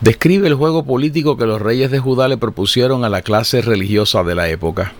describe 0.00 0.48
el 0.48 0.54
juego 0.54 0.84
político 0.84 1.36
que 1.36 1.46
los 1.46 1.60
reyes 1.60 1.90
de 1.90 1.98
Judá 1.98 2.26
le 2.26 2.38
propusieron 2.38 3.04
a 3.04 3.08
la 3.08 3.22
clase 3.22 3.60
religiosa 3.62 4.24
de 4.24 4.34
la 4.34 4.48
época. 4.48 4.94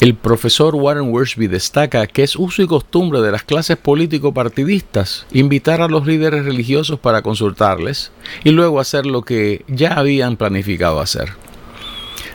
El 0.00 0.14
profesor 0.14 0.76
Warren 0.76 1.12
Wiersbe 1.12 1.46
destaca 1.46 2.06
que 2.06 2.22
es 2.22 2.34
uso 2.34 2.62
y 2.62 2.66
costumbre 2.66 3.20
de 3.20 3.30
las 3.30 3.42
clases 3.42 3.76
político-partidistas 3.76 5.26
invitar 5.30 5.82
a 5.82 5.88
los 5.88 6.06
líderes 6.06 6.46
religiosos 6.46 6.98
para 6.98 7.20
consultarles 7.20 8.10
y 8.42 8.52
luego 8.52 8.80
hacer 8.80 9.04
lo 9.04 9.20
que 9.20 9.62
ya 9.68 9.98
habían 9.98 10.38
planificado 10.38 11.00
hacer. 11.00 11.34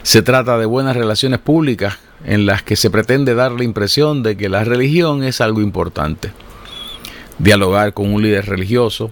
Se 0.04 0.22
trata 0.22 0.58
de 0.58 0.66
buenas 0.66 0.96
relaciones 0.96 1.40
públicas 1.40 1.98
en 2.24 2.46
las 2.46 2.62
que 2.62 2.76
se 2.76 2.88
pretende 2.88 3.34
dar 3.34 3.50
la 3.50 3.64
impresión 3.64 4.22
de 4.22 4.36
que 4.36 4.48
la 4.48 4.62
religión 4.62 5.24
es 5.24 5.40
algo 5.40 5.60
importante. 5.60 6.30
Dialogar 7.40 7.94
con 7.94 8.14
un 8.14 8.22
líder 8.22 8.46
religioso, 8.46 9.10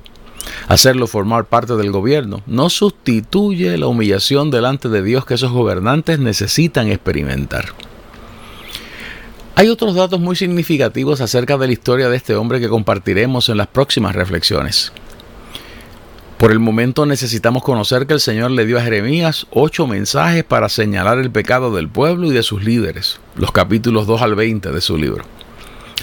hacerlo 0.69 1.09
formar 1.09 1.47
parte 1.47 1.75
del 1.75 1.91
gobierno, 1.91 2.41
no 2.47 2.71
sustituye 2.71 3.77
la 3.79 3.89
humillación 3.89 4.53
delante 4.53 4.89
de 4.89 5.03
Dios 5.03 5.27
que 5.27 5.35
esos 5.35 5.51
gobernantes 5.51 6.21
necesitan 6.21 6.87
experimentar. 6.87 7.75
Hay 9.57 9.69
otros 9.69 9.95
datos 9.95 10.19
muy 10.19 10.35
significativos 10.35 11.21
acerca 11.21 11.57
de 11.57 11.69
la 11.69 11.73
historia 11.73 12.09
de 12.09 12.17
este 12.17 12.35
hombre 12.35 12.59
que 12.59 12.69
compartiremos 12.69 13.49
en 13.49 13.57
las 13.57 13.69
próximas 13.69 14.17
reflexiones. 14.17 14.93
Por 16.39 16.51
el 16.51 16.59
momento 16.59 17.07
necesitamos 17.07 17.63
conocer 17.63 18.09
que 18.09 18.15
el 18.15 18.21
Señor 18.21 18.51
le 18.51 18.67
dio 18.67 18.79
a 18.79 18.83
Jeremías 18.83 19.47
ocho 19.53 19.87
mensajes 19.87 20.43
para 20.43 20.69
señalar 20.69 21.19
el 21.19 21.31
pecado 21.31 21.73
del 21.73 21.89
pueblo 21.89 22.27
y 22.27 22.35
de 22.35 22.43
sus 22.43 22.65
líderes, 22.65 23.21
los 23.37 23.53
capítulos 23.53 24.09
2 24.09 24.23
al 24.23 24.35
20 24.35 24.73
de 24.73 24.81
su 24.81 24.99
libro. 24.99 25.25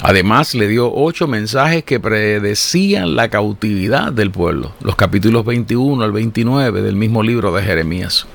Además 0.02 0.56
le 0.56 0.70
dio 0.70 0.90
ocho 0.92 1.28
mensajes 1.28 1.84
que 1.84 2.00
predecían 2.00 3.18
la 3.18 3.28
cautividad 3.28 4.14
del 4.14 4.32
pueblo, 4.32 4.72
los 4.80 4.96
capítulos 4.96 5.44
21 5.44 6.02
al 6.02 6.14
29 6.14 6.82
del 6.82 6.96
mismo 6.96 7.22
libro 7.22 7.54
de 7.54 7.64
Jeremías. 7.64 8.26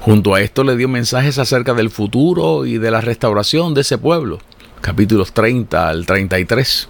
Junto 0.00 0.34
a 0.34 0.40
esto 0.40 0.64
le 0.64 0.76
dio 0.76 0.88
mensajes 0.88 1.38
acerca 1.38 1.74
del 1.74 1.90
futuro 1.90 2.64
y 2.64 2.78
de 2.78 2.90
la 2.90 3.02
restauración 3.02 3.74
de 3.74 3.82
ese 3.82 3.98
pueblo, 3.98 4.38
capítulos 4.80 5.34
30 5.34 5.90
al 5.90 6.06
33. 6.06 6.88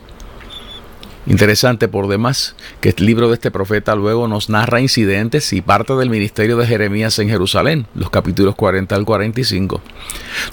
Interesante 1.27 1.89
por 1.89 2.07
demás 2.07 2.55
que 2.81 2.95
el 2.97 3.05
libro 3.05 3.29
de 3.29 3.35
este 3.35 3.51
profeta 3.51 3.97
luego 3.97 4.29
nos 4.29 4.49
narra 4.49 4.81
incidentes 4.81 5.53
y 5.53 5.61
parte 5.61 5.95
del 5.95 6.09
ministerio 6.09 6.57
de 6.57 6.69
Jeremías 6.69 7.19
en 7.19 7.29
Jerusalén, 7.29 7.89
los 7.97 8.11
capítulos 8.11 8.55
40 8.55 8.95
al 8.95 9.05
45. 9.05 9.81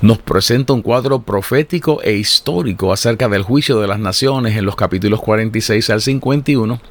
Nos 0.01 0.17
presenta 0.17 0.73
un 0.73 0.81
cuadro 0.81 1.21
profético 1.21 2.01
e 2.01 2.13
histórico 2.13 2.91
acerca 2.91 3.29
del 3.29 3.43
juicio 3.43 3.79
de 3.79 3.87
las 3.87 3.99
naciones 3.99 4.57
en 4.57 4.65
los 4.65 4.75
capítulos 4.75 5.21
46 5.21 5.91
al 5.91 6.01
51 6.01 6.81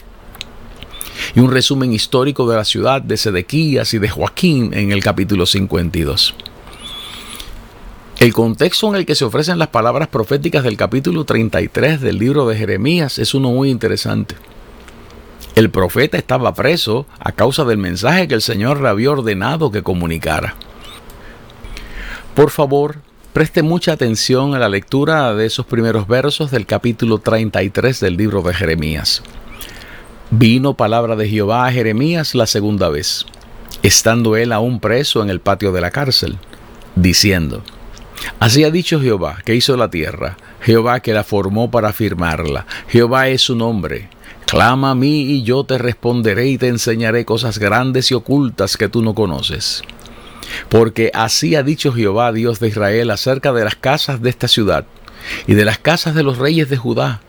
y 1.34 1.40
un 1.40 1.50
resumen 1.50 1.92
histórico 1.92 2.48
de 2.48 2.56
la 2.56 2.64
ciudad 2.64 3.02
de 3.02 3.16
Sedequías 3.16 3.94
y 3.94 3.98
de 3.98 4.08
Joaquín 4.08 4.72
en 4.74 4.92
el 4.92 5.02
capítulo 5.02 5.46
52. 5.46 6.34
El 8.18 8.32
contexto 8.32 8.88
en 8.88 8.96
el 8.96 9.04
que 9.06 9.14
se 9.14 9.26
ofrecen 9.26 9.58
las 9.58 9.68
palabras 9.68 10.08
proféticas 10.08 10.64
del 10.64 10.78
capítulo 10.78 11.24
33 11.24 12.00
del 12.00 12.18
libro 12.18 12.48
de 12.48 12.56
Jeremías 12.56 13.18
es 13.18 13.34
uno 13.34 13.50
muy 13.50 13.70
interesante. 13.70 14.36
El 15.54 15.70
profeta 15.70 16.16
estaba 16.16 16.54
preso 16.54 17.06
a 17.18 17.32
causa 17.32 17.64
del 17.64 17.78
mensaje 17.78 18.26
que 18.26 18.34
el 18.34 18.42
Señor 18.42 18.80
le 18.80 18.88
había 18.88 19.10
ordenado 19.10 19.70
que 19.70 19.82
comunicara. 19.82 20.54
Por 22.34 22.50
favor, 22.50 22.96
preste 23.32 23.62
mucha 23.62 23.92
atención 23.92 24.54
a 24.54 24.58
la 24.58 24.68
lectura 24.70 25.34
de 25.34 25.46
esos 25.46 25.66
primeros 25.66 26.08
versos 26.08 26.50
del 26.50 26.64
capítulo 26.64 27.18
33 27.18 28.00
del 28.00 28.16
libro 28.16 28.40
de 28.42 28.54
Jeremías. 28.54 29.22
Vino 30.30 30.74
palabra 30.74 31.14
de 31.14 31.28
Jehová 31.28 31.66
a 31.66 31.72
Jeremías 31.72 32.34
la 32.34 32.46
segunda 32.46 32.88
vez, 32.88 33.26
estando 33.84 34.34
él 34.34 34.52
aún 34.52 34.80
preso 34.80 35.22
en 35.22 35.30
el 35.30 35.38
patio 35.38 35.70
de 35.70 35.80
la 35.80 35.92
cárcel, 35.92 36.36
diciendo, 36.96 37.62
Así 38.40 38.64
ha 38.64 38.72
dicho 38.72 39.00
Jehová, 39.00 39.38
que 39.44 39.54
hizo 39.54 39.76
la 39.76 39.88
tierra, 39.88 40.36
Jehová 40.60 40.98
que 40.98 41.12
la 41.12 41.22
formó 41.22 41.70
para 41.70 41.92
firmarla, 41.92 42.66
Jehová 42.88 43.28
es 43.28 43.42
su 43.42 43.54
nombre. 43.54 44.08
Clama 44.46 44.90
a 44.90 44.94
mí 44.96 45.22
y 45.22 45.44
yo 45.44 45.62
te 45.62 45.78
responderé 45.78 46.48
y 46.48 46.58
te 46.58 46.68
enseñaré 46.68 47.24
cosas 47.24 47.58
grandes 47.58 48.10
y 48.10 48.14
ocultas 48.14 48.76
que 48.76 48.88
tú 48.88 49.02
no 49.02 49.14
conoces. 49.14 49.82
Porque 50.68 51.12
así 51.14 51.54
ha 51.54 51.62
dicho 51.62 51.92
Jehová, 51.92 52.32
Dios 52.32 52.58
de 52.58 52.68
Israel, 52.68 53.12
acerca 53.12 53.52
de 53.52 53.62
las 53.62 53.76
casas 53.76 54.20
de 54.20 54.30
esta 54.30 54.48
ciudad 54.48 54.86
y 55.46 55.54
de 55.54 55.64
las 55.64 55.78
casas 55.78 56.16
de 56.16 56.24
los 56.24 56.38
reyes 56.38 56.68
de 56.68 56.76
Judá, 56.76 57.20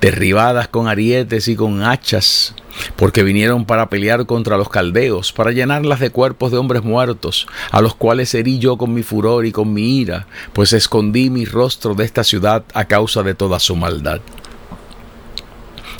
derribadas 0.00 0.68
con 0.68 0.88
arietes 0.88 1.48
y 1.48 1.56
con 1.56 1.82
hachas, 1.82 2.54
porque 2.96 3.22
vinieron 3.22 3.64
para 3.64 3.88
pelear 3.88 4.26
contra 4.26 4.56
los 4.56 4.68
caldeos, 4.68 5.32
para 5.32 5.52
llenarlas 5.52 6.00
de 6.00 6.10
cuerpos 6.10 6.52
de 6.52 6.58
hombres 6.58 6.82
muertos, 6.82 7.46
a 7.70 7.80
los 7.80 7.94
cuales 7.94 8.34
herí 8.34 8.58
yo 8.58 8.76
con 8.76 8.94
mi 8.94 9.02
furor 9.02 9.46
y 9.46 9.52
con 9.52 9.72
mi 9.72 9.98
ira, 9.98 10.26
pues 10.52 10.72
escondí 10.72 11.30
mi 11.30 11.44
rostro 11.44 11.94
de 11.94 12.04
esta 12.04 12.24
ciudad 12.24 12.64
a 12.74 12.84
causa 12.86 13.22
de 13.22 13.34
toda 13.34 13.58
su 13.58 13.76
maldad. 13.76 14.20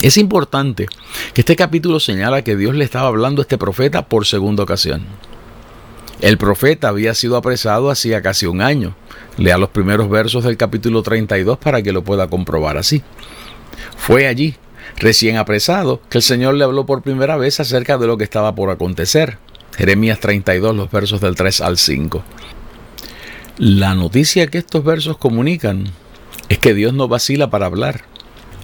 Es 0.00 0.16
importante 0.16 0.88
que 1.32 1.42
este 1.42 1.54
capítulo 1.54 2.00
señala 2.00 2.42
que 2.42 2.56
Dios 2.56 2.74
le 2.74 2.84
estaba 2.84 3.06
hablando 3.06 3.40
a 3.40 3.44
este 3.44 3.56
profeta 3.56 4.06
por 4.06 4.26
segunda 4.26 4.64
ocasión. 4.64 5.06
El 6.20 6.38
profeta 6.38 6.88
había 6.88 7.14
sido 7.14 7.36
apresado 7.36 7.90
hacía 7.90 8.22
casi 8.22 8.46
un 8.46 8.60
año. 8.60 8.94
Lea 9.38 9.58
los 9.58 9.70
primeros 9.70 10.08
versos 10.08 10.44
del 10.44 10.56
capítulo 10.56 11.02
32 11.02 11.58
para 11.58 11.82
que 11.82 11.92
lo 11.92 12.02
pueda 12.02 12.28
comprobar 12.28 12.78
así. 12.78 13.02
Fue 13.96 14.26
allí, 14.26 14.56
recién 14.96 15.36
apresado, 15.36 16.00
que 16.08 16.18
el 16.18 16.22
Señor 16.22 16.54
le 16.54 16.64
habló 16.64 16.86
por 16.86 17.02
primera 17.02 17.36
vez 17.36 17.60
acerca 17.60 17.98
de 17.98 18.06
lo 18.06 18.18
que 18.18 18.24
estaba 18.24 18.54
por 18.54 18.70
acontecer. 18.70 19.38
Jeremías 19.76 20.20
32, 20.20 20.76
los 20.76 20.90
versos 20.90 21.20
del 21.20 21.34
3 21.34 21.60
al 21.60 21.78
5. 21.78 22.22
La 23.58 23.94
noticia 23.94 24.46
que 24.46 24.58
estos 24.58 24.84
versos 24.84 25.18
comunican 25.18 25.86
es 26.48 26.58
que 26.58 26.74
Dios 26.74 26.92
no 26.92 27.08
vacila 27.08 27.50
para 27.50 27.66
hablar. 27.66 28.02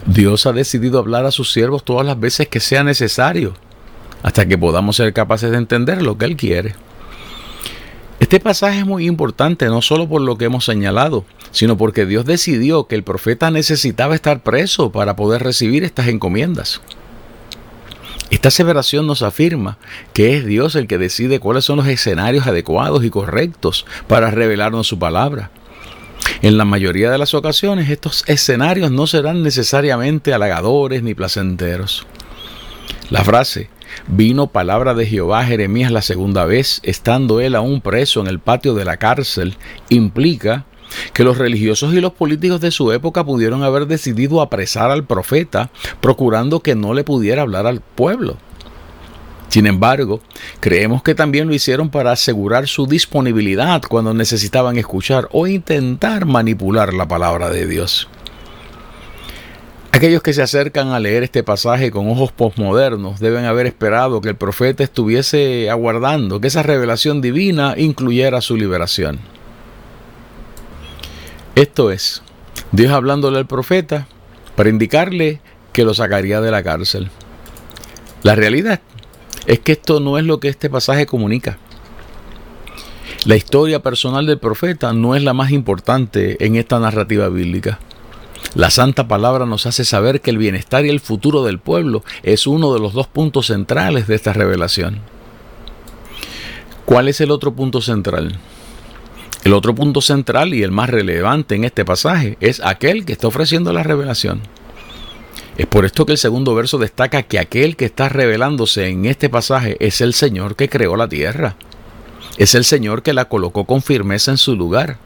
Dios 0.06 0.46
ha 0.46 0.52
decidido 0.52 0.98
hablar 0.98 1.26
a 1.26 1.30
sus 1.30 1.52
siervos 1.52 1.84
todas 1.84 2.06
las 2.06 2.18
veces 2.18 2.48
que 2.48 2.60
sea 2.60 2.84
necesario, 2.84 3.54
hasta 4.22 4.46
que 4.46 4.58
podamos 4.58 4.96
ser 4.96 5.12
capaces 5.12 5.50
de 5.50 5.58
entender 5.58 6.02
lo 6.02 6.16
que 6.16 6.24
Él 6.24 6.36
quiere. 6.36 6.74
Este 8.20 8.40
pasaje 8.40 8.80
es 8.80 8.86
muy 8.86 9.06
importante 9.06 9.66
no 9.66 9.80
solo 9.80 10.08
por 10.08 10.20
lo 10.20 10.36
que 10.36 10.46
hemos 10.46 10.64
señalado, 10.64 11.24
sino 11.52 11.76
porque 11.78 12.04
Dios 12.04 12.24
decidió 12.24 12.88
que 12.88 12.96
el 12.96 13.04
profeta 13.04 13.50
necesitaba 13.50 14.14
estar 14.14 14.42
preso 14.42 14.90
para 14.90 15.14
poder 15.14 15.42
recibir 15.44 15.84
estas 15.84 16.08
encomiendas. 16.08 16.80
Esta 18.30 18.48
aseveración 18.48 19.06
nos 19.06 19.22
afirma 19.22 19.78
que 20.12 20.36
es 20.36 20.44
Dios 20.44 20.74
el 20.74 20.86
que 20.86 20.98
decide 20.98 21.40
cuáles 21.40 21.64
son 21.64 21.76
los 21.78 21.86
escenarios 21.86 22.46
adecuados 22.46 23.04
y 23.04 23.10
correctos 23.10 23.86
para 24.06 24.30
revelarnos 24.30 24.86
su 24.86 24.98
palabra. 24.98 25.50
En 26.42 26.58
la 26.58 26.64
mayoría 26.64 27.10
de 27.10 27.18
las 27.18 27.34
ocasiones 27.34 27.88
estos 27.88 28.24
escenarios 28.26 28.90
no 28.90 29.06
serán 29.06 29.42
necesariamente 29.42 30.34
halagadores 30.34 31.02
ni 31.02 31.14
placenteros. 31.14 32.06
La 33.10 33.24
frase, 33.24 33.70
vino 34.06 34.48
palabra 34.48 34.94
de 34.94 35.06
Jehová 35.06 35.40
a 35.40 35.46
Jeremías 35.46 35.92
la 35.92 36.02
segunda 36.02 36.44
vez, 36.44 36.80
estando 36.82 37.40
él 37.40 37.54
aún 37.54 37.80
preso 37.80 38.20
en 38.20 38.26
el 38.26 38.38
patio 38.38 38.74
de 38.74 38.84
la 38.84 38.96
cárcel, 38.96 39.56
implica 39.88 40.66
que 41.12 41.24
los 41.24 41.38
religiosos 41.38 41.94
y 41.94 42.00
los 42.00 42.12
políticos 42.12 42.60
de 42.60 42.70
su 42.70 42.92
época 42.92 43.24
pudieron 43.24 43.62
haber 43.62 43.86
decidido 43.86 44.40
apresar 44.40 44.90
al 44.90 45.04
profeta, 45.04 45.70
procurando 46.00 46.60
que 46.60 46.74
no 46.74 46.94
le 46.94 47.04
pudiera 47.04 47.42
hablar 47.42 47.66
al 47.66 47.80
pueblo. 47.80 48.36
Sin 49.48 49.66
embargo, 49.66 50.20
creemos 50.60 51.02
que 51.02 51.14
también 51.14 51.48
lo 51.48 51.54
hicieron 51.54 51.88
para 51.88 52.12
asegurar 52.12 52.68
su 52.68 52.86
disponibilidad 52.86 53.82
cuando 53.88 54.12
necesitaban 54.12 54.76
escuchar 54.76 55.28
o 55.32 55.46
intentar 55.46 56.26
manipular 56.26 56.92
la 56.92 57.08
palabra 57.08 57.48
de 57.48 57.66
Dios. 57.66 58.08
Aquellos 59.90 60.22
que 60.22 60.34
se 60.34 60.42
acercan 60.42 60.88
a 60.88 61.00
leer 61.00 61.22
este 61.22 61.42
pasaje 61.42 61.90
con 61.90 62.10
ojos 62.10 62.30
posmodernos 62.30 63.20
deben 63.20 63.46
haber 63.46 63.66
esperado 63.66 64.20
que 64.20 64.28
el 64.28 64.36
profeta 64.36 64.84
estuviese 64.84 65.70
aguardando 65.70 66.40
que 66.40 66.48
esa 66.48 66.62
revelación 66.62 67.20
divina 67.20 67.74
incluyera 67.76 68.40
su 68.40 68.56
liberación. 68.56 69.18
Esto 71.54 71.90
es, 71.90 72.22
Dios 72.70 72.92
hablándole 72.92 73.38
al 73.38 73.46
profeta 73.46 74.06
para 74.56 74.68
indicarle 74.68 75.40
que 75.72 75.84
lo 75.84 75.94
sacaría 75.94 76.40
de 76.40 76.50
la 76.50 76.62
cárcel. 76.62 77.10
La 78.22 78.34
realidad 78.34 78.80
es 79.46 79.60
que 79.60 79.72
esto 79.72 80.00
no 80.00 80.18
es 80.18 80.24
lo 80.24 80.38
que 80.38 80.48
este 80.48 80.68
pasaje 80.68 81.06
comunica. 81.06 81.58
La 83.24 83.36
historia 83.36 83.82
personal 83.82 84.26
del 84.26 84.38
profeta 84.38 84.92
no 84.92 85.16
es 85.16 85.22
la 85.22 85.32
más 85.32 85.50
importante 85.50 86.44
en 86.44 86.56
esta 86.56 86.78
narrativa 86.78 87.28
bíblica. 87.28 87.78
La 88.54 88.70
santa 88.70 89.06
palabra 89.08 89.44
nos 89.46 89.66
hace 89.66 89.84
saber 89.84 90.20
que 90.20 90.30
el 90.30 90.38
bienestar 90.38 90.86
y 90.86 90.88
el 90.88 91.00
futuro 91.00 91.44
del 91.44 91.58
pueblo 91.58 92.02
es 92.22 92.46
uno 92.46 92.72
de 92.72 92.80
los 92.80 92.94
dos 92.94 93.06
puntos 93.06 93.46
centrales 93.46 94.06
de 94.06 94.14
esta 94.14 94.32
revelación. 94.32 95.00
¿Cuál 96.86 97.08
es 97.08 97.20
el 97.20 97.30
otro 97.30 97.52
punto 97.52 97.82
central? 97.82 98.38
El 99.44 99.52
otro 99.52 99.74
punto 99.74 100.00
central 100.00 100.54
y 100.54 100.62
el 100.62 100.72
más 100.72 100.88
relevante 100.88 101.54
en 101.54 101.64
este 101.64 101.84
pasaje 101.84 102.38
es 102.40 102.60
aquel 102.64 103.04
que 103.04 103.12
está 103.12 103.28
ofreciendo 103.28 103.72
la 103.72 103.82
revelación. 103.82 104.40
Es 105.58 105.66
por 105.66 105.84
esto 105.84 106.06
que 106.06 106.12
el 106.12 106.18
segundo 106.18 106.54
verso 106.54 106.78
destaca 106.78 107.24
que 107.24 107.38
aquel 107.38 107.76
que 107.76 107.84
está 107.84 108.08
revelándose 108.08 108.88
en 108.88 109.04
este 109.04 109.28
pasaje 109.28 109.76
es 109.80 110.00
el 110.00 110.14
Señor 110.14 110.56
que 110.56 110.68
creó 110.68 110.96
la 110.96 111.08
tierra. 111.08 111.56
Es 112.38 112.54
el 112.54 112.64
Señor 112.64 113.02
que 113.02 113.12
la 113.12 113.26
colocó 113.26 113.64
con 113.64 113.82
firmeza 113.82 114.30
en 114.30 114.38
su 114.38 114.56
lugar. 114.56 114.98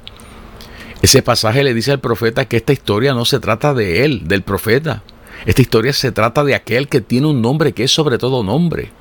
Ese 1.03 1.21
pasaje 1.21 1.65
le 1.65 1.75
dice 1.75 1.91
al 1.91 2.01
profeta 2.01 2.45
que 2.45 2.57
esta 2.57 2.73
historia 2.73 3.13
no 3.13 3.25
se 3.25 3.41
trata 3.41 3.75
de 3.75 4.05
él, 4.05 4.29
del 4.29 4.43
profeta. 4.43 5.03
Esta 5.47 5.61
historia 5.61 5.93
se 5.93 6.13
trata 6.13 6.45
de 6.45 6.55
aquel 6.55 6.89
que 6.89 7.01
tiene 7.01 7.27
un 7.27 7.43
nombre 7.43 7.73
que 7.73 7.83
es 7.85 7.91
sobre 7.91 8.19
todo 8.19 8.45
nombre. 8.45 8.93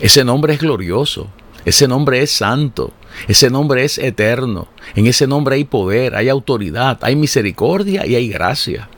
Ese 0.00 0.24
nombre 0.24 0.54
es 0.54 0.60
glorioso, 0.60 1.28
ese 1.64 1.88
nombre 1.88 2.22
es 2.22 2.30
santo, 2.30 2.92
ese 3.26 3.50
nombre 3.50 3.84
es 3.84 3.98
eterno. 3.98 4.68
En 4.94 5.08
ese 5.08 5.26
nombre 5.26 5.56
hay 5.56 5.64
poder, 5.64 6.14
hay 6.14 6.28
autoridad, 6.28 6.98
hay 7.02 7.16
misericordia 7.16 8.06
y 8.06 8.14
hay 8.14 8.28
gracia. 8.28 8.88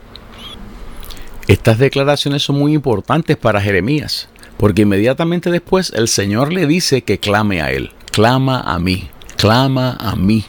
Estas 1.47 1.79
declaraciones 1.79 2.43
son 2.43 2.57
muy 2.57 2.73
importantes 2.73 3.35
para 3.37 3.59
Jeremías, 3.59 4.29
porque 4.57 4.83
inmediatamente 4.83 5.49
después 5.49 5.91
el 5.93 6.07
Señor 6.07 6.53
le 6.53 6.67
dice 6.67 7.01
que 7.01 7.17
clame 7.17 7.61
a 7.61 7.71
Él, 7.71 7.91
clama 8.11 8.61
a 8.61 8.79
mí, 8.79 9.09
clama 9.35 9.97
a 9.99 10.15
mí. 10.15 10.45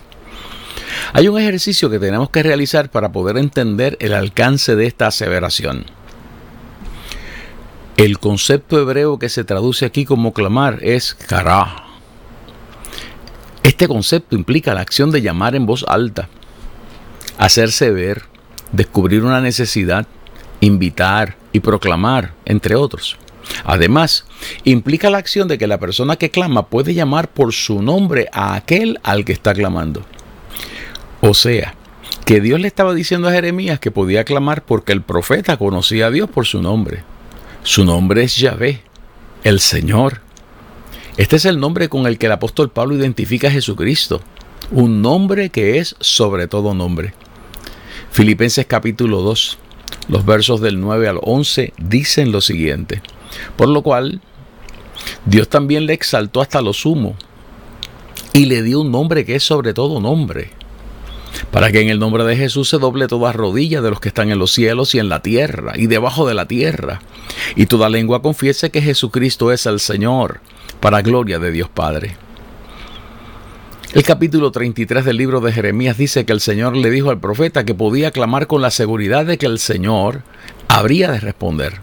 Hay 1.12 1.28
un 1.28 1.38
ejercicio 1.38 1.90
que 1.90 1.98
tenemos 1.98 2.30
que 2.30 2.42
realizar 2.42 2.90
para 2.90 3.12
poder 3.12 3.36
entender 3.36 3.96
el 4.00 4.14
alcance 4.14 4.76
de 4.76 4.86
esta 4.86 5.08
aseveración. 5.08 5.86
El 7.96 8.18
concepto 8.18 8.80
hebreo 8.80 9.18
que 9.18 9.28
se 9.28 9.44
traduce 9.44 9.86
aquí 9.86 10.04
como 10.04 10.32
clamar 10.32 10.78
es 10.82 11.14
kará. 11.14 11.84
Este 13.62 13.86
concepto 13.86 14.36
implica 14.36 14.74
la 14.74 14.80
acción 14.80 15.10
de 15.10 15.22
llamar 15.22 15.54
en 15.54 15.64
voz 15.64 15.84
alta, 15.88 16.28
hacerse 17.38 17.90
ver, 17.90 18.24
descubrir 18.72 19.24
una 19.24 19.40
necesidad, 19.40 20.06
invitar 20.60 21.36
y 21.52 21.60
proclamar, 21.60 22.34
entre 22.44 22.74
otros. 22.74 23.16
Además, 23.64 24.26
implica 24.64 25.08
la 25.08 25.18
acción 25.18 25.48
de 25.48 25.58
que 25.58 25.66
la 25.66 25.78
persona 25.78 26.16
que 26.16 26.30
clama 26.30 26.66
puede 26.66 26.94
llamar 26.94 27.28
por 27.28 27.52
su 27.52 27.80
nombre 27.80 28.28
a 28.32 28.54
aquel 28.54 28.98
al 29.02 29.24
que 29.24 29.32
está 29.32 29.54
clamando. 29.54 30.04
O 31.26 31.32
sea, 31.32 31.74
que 32.26 32.42
Dios 32.42 32.60
le 32.60 32.68
estaba 32.68 32.92
diciendo 32.92 33.28
a 33.28 33.32
Jeremías 33.32 33.80
que 33.80 33.90
podía 33.90 34.24
clamar 34.24 34.62
porque 34.62 34.92
el 34.92 35.00
profeta 35.00 35.56
conocía 35.56 36.08
a 36.08 36.10
Dios 36.10 36.28
por 36.28 36.44
su 36.44 36.60
nombre. 36.60 37.02
Su 37.62 37.87
nombre 37.87 38.24
es 38.24 38.37
Yahvé, 38.37 38.82
el 39.42 39.60
Señor. 39.60 40.20
Este 41.16 41.37
es 41.37 41.46
el 41.46 41.58
nombre 41.58 41.88
con 41.88 42.06
el 42.06 42.18
que 42.18 42.26
el 42.26 42.32
apóstol 42.32 42.70
Pablo 42.70 42.94
identifica 42.94 43.48
a 43.48 43.52
Jesucristo, 43.52 44.20
un 44.70 45.00
nombre 45.00 45.48
que 45.48 45.78
es 45.78 45.96
sobre 45.98 46.46
todo 46.46 46.74
nombre. 46.74 47.14
Filipenses 48.10 48.66
capítulo 48.66 49.22
2, 49.22 49.56
los 50.08 50.26
versos 50.26 50.60
del 50.60 50.78
9 50.78 51.08
al 51.08 51.20
11 51.22 51.72
dicen 51.78 52.32
lo 52.32 52.42
siguiente. 52.42 53.00
Por 53.56 53.70
lo 53.70 53.80
cual, 53.80 54.20
Dios 55.24 55.48
también 55.48 55.87
le 55.87 55.94
exaltó 55.94 56.42
hasta 56.42 56.60
lo 56.60 56.74
sumo 56.74 57.16
y 58.34 58.44
le 58.44 58.62
dio 58.62 58.82
un 58.82 58.92
nombre 58.92 59.24
que 59.24 59.37
es 59.37 59.42
sobre 59.42 59.72
todo 59.72 60.02
nombre, 60.02 60.50
para 61.54 61.70
que 61.70 61.80
en 61.80 61.88
el 61.88 62.00
nombre 62.00 62.24
de 62.24 62.36
Jesús 62.36 62.68
se 62.68 62.78
doble 62.78 63.06
toda 63.06 63.32
rodilla 63.32 63.80
de 63.80 63.88
los 63.88 64.00
que 64.00 64.08
están 64.08 64.32
en 64.32 64.40
los 64.40 64.50
cielos 64.50 64.92
y 64.96 64.98
en 64.98 65.08
la 65.08 65.20
tierra 65.22 65.74
y 65.76 65.86
debajo 65.86 66.26
de 66.26 66.34
la 66.34 66.46
tierra, 66.46 67.00
y 67.54 67.66
toda 67.66 67.88
lengua 67.88 68.22
confiese 68.22 68.70
que 68.70 68.82
Jesucristo 68.82 69.52
es 69.52 69.64
el 69.66 69.78
Señor, 69.78 70.40
para 70.80 71.00
gloria 71.00 71.38
de 71.38 71.52
Dios 71.52 71.68
Padre. 71.72 72.16
El 73.92 74.02
capítulo 74.02 74.50
33 74.50 75.04
del 75.04 75.16
libro 75.16 75.40
de 75.40 75.52
Jeremías 75.52 75.96
dice 75.96 76.24
que 76.24 76.32
el 76.32 76.40
Señor 76.40 76.76
le 76.76 76.90
dijo 76.90 77.10
al 77.10 77.20
profeta 77.20 77.64
que 77.64 77.72
podía 77.72 78.10
clamar 78.10 78.48
con 78.48 78.60
la 78.60 78.72
seguridad 78.72 79.24
de 79.24 79.38
que 79.38 79.46
el 79.46 79.60
Señor 79.60 80.22
habría 80.66 81.12
de 81.12 81.20
responder. 81.20 81.74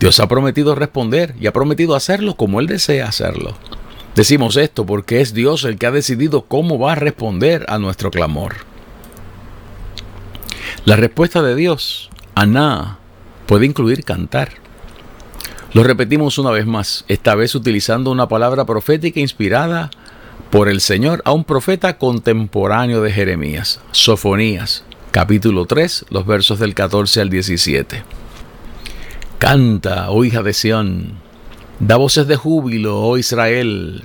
Dios 0.00 0.18
ha 0.18 0.26
prometido 0.26 0.74
responder 0.74 1.36
y 1.40 1.46
ha 1.46 1.52
prometido 1.52 1.94
hacerlo 1.94 2.34
como 2.34 2.58
Él 2.58 2.66
desea 2.66 3.06
hacerlo. 3.06 3.56
Decimos 4.16 4.56
esto 4.56 4.84
porque 4.84 5.20
es 5.20 5.32
Dios 5.32 5.62
el 5.62 5.78
que 5.78 5.86
ha 5.86 5.92
decidido 5.92 6.42
cómo 6.42 6.76
va 6.76 6.94
a 6.94 6.96
responder 6.96 7.66
a 7.68 7.78
nuestro 7.78 8.10
clamor. 8.10 8.68
La 10.84 10.96
respuesta 10.96 11.42
de 11.42 11.54
Dios, 11.54 12.10
Aná, 12.34 12.98
puede 13.46 13.66
incluir 13.66 14.04
cantar. 14.04 14.50
Lo 15.72 15.84
repetimos 15.84 16.38
una 16.38 16.50
vez 16.50 16.66
más, 16.66 17.04
esta 17.08 17.34
vez 17.34 17.54
utilizando 17.54 18.10
una 18.10 18.28
palabra 18.28 18.64
profética 18.64 19.20
inspirada 19.20 19.90
por 20.50 20.68
el 20.68 20.80
Señor 20.80 21.22
a 21.24 21.32
un 21.32 21.44
profeta 21.44 21.96
contemporáneo 21.96 23.02
de 23.02 23.12
Jeremías, 23.12 23.80
Sofonías, 23.92 24.84
capítulo 25.12 25.66
3, 25.66 26.06
los 26.10 26.26
versos 26.26 26.58
del 26.58 26.74
14 26.74 27.20
al 27.20 27.30
17. 27.30 28.02
Canta, 29.38 30.10
oh 30.10 30.24
hija 30.24 30.42
de 30.42 30.52
Sión, 30.52 31.14
da 31.78 31.96
voces 31.96 32.26
de 32.26 32.36
júbilo, 32.36 33.00
oh 33.00 33.16
Israel, 33.16 34.04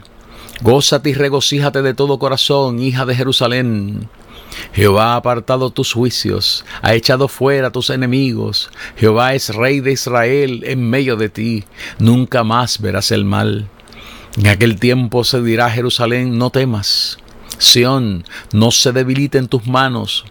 gózate 0.61 1.09
y 1.09 1.13
regocíjate 1.13 1.81
de 1.81 1.93
todo 1.93 2.19
corazón, 2.19 2.79
hija 2.79 3.05
de 3.05 3.15
Jerusalén. 3.15 4.07
Jehová 4.73 5.13
ha 5.13 5.15
apartado 5.17 5.69
tus 5.69 5.93
juicios, 5.93 6.65
ha 6.81 6.93
echado 6.93 7.27
fuera 7.27 7.71
tus 7.71 7.89
enemigos. 7.89 8.69
Jehová 8.97 9.33
es 9.33 9.53
rey 9.53 9.79
de 9.79 9.91
Israel 9.91 10.63
en 10.65 10.89
medio 10.89 11.15
de 11.15 11.29
ti, 11.29 11.63
nunca 11.99 12.43
más 12.43 12.79
verás 12.79 13.11
el 13.11 13.25
mal. 13.25 13.67
En 14.37 14.47
aquel 14.47 14.79
tiempo 14.79 15.23
se 15.23 15.41
dirá 15.41 15.67
a 15.67 15.71
Jerusalén, 15.71 16.37
no 16.37 16.49
temas. 16.49 17.17
Sión, 17.57 18.25
no 18.51 18.71
se 18.71 18.91
debilite 18.91 19.37
en 19.37 19.47
tus 19.47 19.65
manos. 19.65 20.25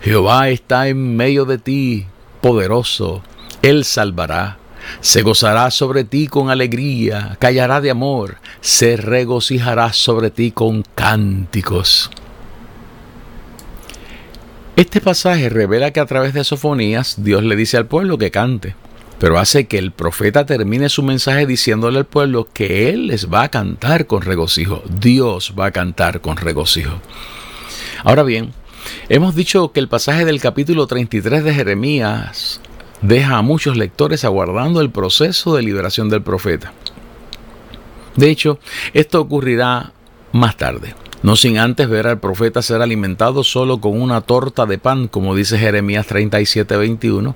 Jehová 0.00 0.48
está 0.48 0.88
en 0.88 1.16
medio 1.16 1.44
de 1.44 1.58
ti, 1.58 2.06
poderoso. 2.40 3.22
Él 3.62 3.84
salvará. 3.84 4.58
Se 5.00 5.22
gozará 5.22 5.70
sobre 5.70 6.04
ti 6.04 6.28
con 6.28 6.50
alegría, 6.50 7.36
callará 7.40 7.80
de 7.80 7.90
amor, 7.90 8.38
se 8.60 8.96
regocijará 8.96 9.92
sobre 9.92 10.30
ti 10.30 10.50
con 10.50 10.84
cánticos. 10.94 12.10
Este 14.78 15.00
pasaje 15.00 15.48
revela 15.48 15.90
que 15.90 15.98
a 15.98 16.06
través 16.06 16.34
de 16.34 16.44
sofonías 16.44 17.16
Dios 17.24 17.42
le 17.42 17.56
dice 17.56 17.76
al 17.76 17.86
pueblo 17.86 18.16
que 18.16 18.30
cante 18.30 18.76
pero 19.18 19.40
hace 19.40 19.66
que 19.66 19.76
el 19.76 19.90
profeta 19.90 20.46
termine 20.46 20.88
su 20.88 21.02
mensaje 21.02 21.46
diciéndole 21.46 21.98
al 21.98 22.06
pueblo 22.06 22.46
que 22.52 22.90
Él 22.90 23.08
les 23.08 23.28
va 23.28 23.42
a 23.42 23.48
cantar 23.48 24.06
con 24.06 24.22
regocijo. 24.22 24.84
Dios 24.88 25.54
va 25.58 25.66
a 25.66 25.70
cantar 25.72 26.20
con 26.20 26.36
regocijo. 26.36 27.00
Ahora 28.04 28.22
bien, 28.22 28.52
hemos 29.08 29.34
dicho 29.34 29.72
que 29.72 29.80
el 29.80 29.88
pasaje 29.88 30.24
del 30.24 30.40
capítulo 30.40 30.86
33 30.86 31.42
de 31.42 31.54
Jeremías 31.54 32.60
deja 33.02 33.38
a 33.38 33.42
muchos 33.42 33.76
lectores 33.76 34.24
aguardando 34.24 34.80
el 34.80 34.92
proceso 34.92 35.56
de 35.56 35.64
liberación 35.64 36.08
del 36.08 36.22
profeta. 36.22 36.72
De 38.14 38.30
hecho, 38.30 38.60
esto 38.94 39.20
ocurrirá 39.20 39.92
más 40.30 40.56
tarde 40.56 40.94
no 41.22 41.36
sin 41.36 41.58
antes 41.58 41.88
ver 41.88 42.06
al 42.06 42.20
profeta 42.20 42.62
ser 42.62 42.80
alimentado 42.80 43.42
solo 43.44 43.80
con 43.80 44.00
una 44.00 44.20
torta 44.20 44.66
de 44.66 44.78
pan, 44.78 45.08
como 45.08 45.34
dice 45.34 45.58
Jeremías 45.58 46.06
37:21, 46.06 47.34